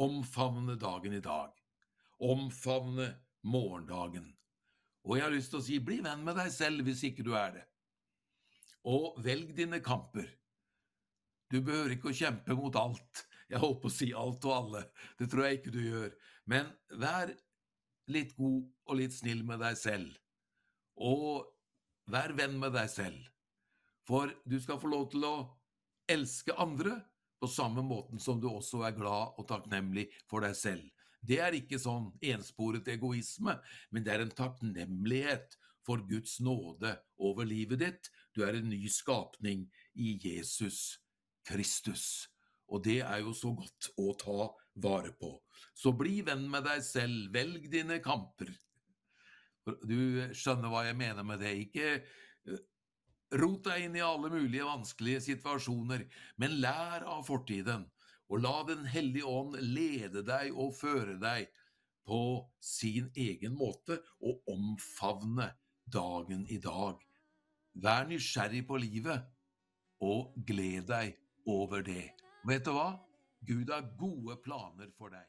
omfavne 0.00 0.78
dagen 0.80 1.12
i 1.12 1.20
dag. 1.20 1.59
Omfavne 2.20 3.08
morgendagen. 3.42 4.28
Og 5.08 5.16
jeg 5.16 5.24
har 5.24 5.32
lyst 5.32 5.52
til 5.52 5.60
å 5.60 5.64
si, 5.64 5.78
bli 5.80 6.00
venn 6.04 6.24
med 6.26 6.36
deg 6.36 6.50
selv 6.52 6.84
hvis 6.84 7.02
ikke 7.08 7.24
du 7.24 7.32
er 7.38 7.54
det. 7.56 7.64
Og 8.88 9.16
velg 9.24 9.54
dine 9.56 9.80
kamper. 9.84 10.28
Du 11.50 11.58
behøver 11.58 11.96
ikke 11.96 12.12
å 12.12 12.16
kjempe 12.16 12.56
mot 12.56 12.76
alt. 12.78 13.24
Jeg 13.50 13.62
holdt 13.62 13.80
på 13.82 13.90
å 13.90 13.94
si 13.94 14.10
alt 14.14 14.44
og 14.46 14.54
alle. 14.54 14.82
Det 15.18 15.26
tror 15.30 15.46
jeg 15.46 15.58
ikke 15.58 15.72
du 15.74 15.80
gjør. 15.82 16.12
Men 16.46 16.68
vær 17.00 17.32
litt 18.10 18.36
god 18.36 18.62
og 18.86 19.00
litt 19.00 19.16
snill 19.16 19.42
med 19.46 19.62
deg 19.62 19.78
selv. 19.80 20.12
Og 21.00 21.48
vær 22.10 22.36
venn 22.38 22.58
med 22.60 22.76
deg 22.76 22.90
selv. 22.92 23.18
For 24.06 24.30
du 24.44 24.56
skal 24.62 24.80
få 24.82 24.90
lov 24.92 25.08
til 25.12 25.26
å 25.26 25.34
elske 26.10 26.54
andre 26.58 26.96
på 27.40 27.48
samme 27.50 27.82
måten 27.86 28.20
som 28.22 28.40
du 28.40 28.48
også 28.50 28.84
er 28.86 28.96
glad 28.96 29.38
og 29.38 29.46
takknemlig 29.48 30.08
for 30.30 30.44
deg 30.44 30.56
selv. 30.58 30.86
Det 31.20 31.40
er 31.42 31.56
ikke 31.56 31.80
sånn 31.80 32.08
ensporet 32.32 32.88
egoisme, 32.88 33.58
men 33.90 34.06
det 34.06 34.14
er 34.14 34.24
en 34.24 34.32
takknemlighet 34.36 35.56
for 35.86 36.02
Guds 36.08 36.38
nåde 36.44 36.94
over 37.20 37.48
livet 37.48 37.82
ditt. 37.82 38.10
Du 38.34 38.42
er 38.46 38.56
en 38.56 38.70
ny 38.70 38.82
skapning 38.92 39.66
i 39.94 40.16
Jesus 40.22 41.00
Kristus. 41.46 42.28
Og 42.70 42.84
det 42.84 43.00
er 43.02 43.22
jo 43.24 43.34
så 43.34 43.52
godt 43.56 43.90
å 43.98 44.12
ta 44.18 44.48
vare 44.80 45.12
på. 45.18 45.34
Så 45.74 45.92
bli 45.96 46.20
venn 46.26 46.46
med 46.50 46.64
deg 46.68 46.82
selv, 46.86 47.30
velg 47.34 47.66
dine 47.72 47.98
kamper. 48.04 48.52
Du 49.86 50.30
skjønner 50.36 50.70
hva 50.72 50.84
jeg 50.86 50.98
mener 50.98 51.26
med 51.26 51.42
det. 51.42 51.52
Ikke 51.66 51.88
eh, 51.98 52.60
rot 53.40 53.64
deg 53.66 53.86
inn 53.86 53.98
i 53.98 54.04
alle 54.04 54.30
mulige 54.32 54.66
vanskelige 54.66 55.24
situasjoner, 55.26 56.06
men 56.40 56.60
lær 56.62 57.04
av 57.06 57.26
fortiden 57.28 57.88
og 58.30 58.42
la 58.44 58.62
Den 58.68 58.84
hellige 58.86 59.26
ånd 59.26 59.56
lede 59.58 60.22
deg 60.26 60.54
og 60.54 60.74
føre 60.78 61.16
deg 61.20 61.50
på 62.06 62.22
sin 62.62 63.10
egen 63.18 63.56
måte 63.58 63.98
og 64.22 64.46
omfavne 64.50 65.50
dagen 65.90 66.46
i 66.48 66.58
dag. 66.62 66.98
Vær 67.74 68.06
nysgjerrig 68.10 68.64
på 68.66 68.78
livet, 68.82 69.26
og 70.00 70.32
gled 70.46 70.86
deg 70.88 71.14
over 71.46 71.82
det. 71.86 72.12
Vet 72.46 72.64
du 72.64 72.72
hva? 72.74 72.94
Gud 73.46 73.70
har 73.72 73.90
gode 74.00 74.36
planer 74.44 74.90
for 74.96 75.12
deg. 75.12 75.26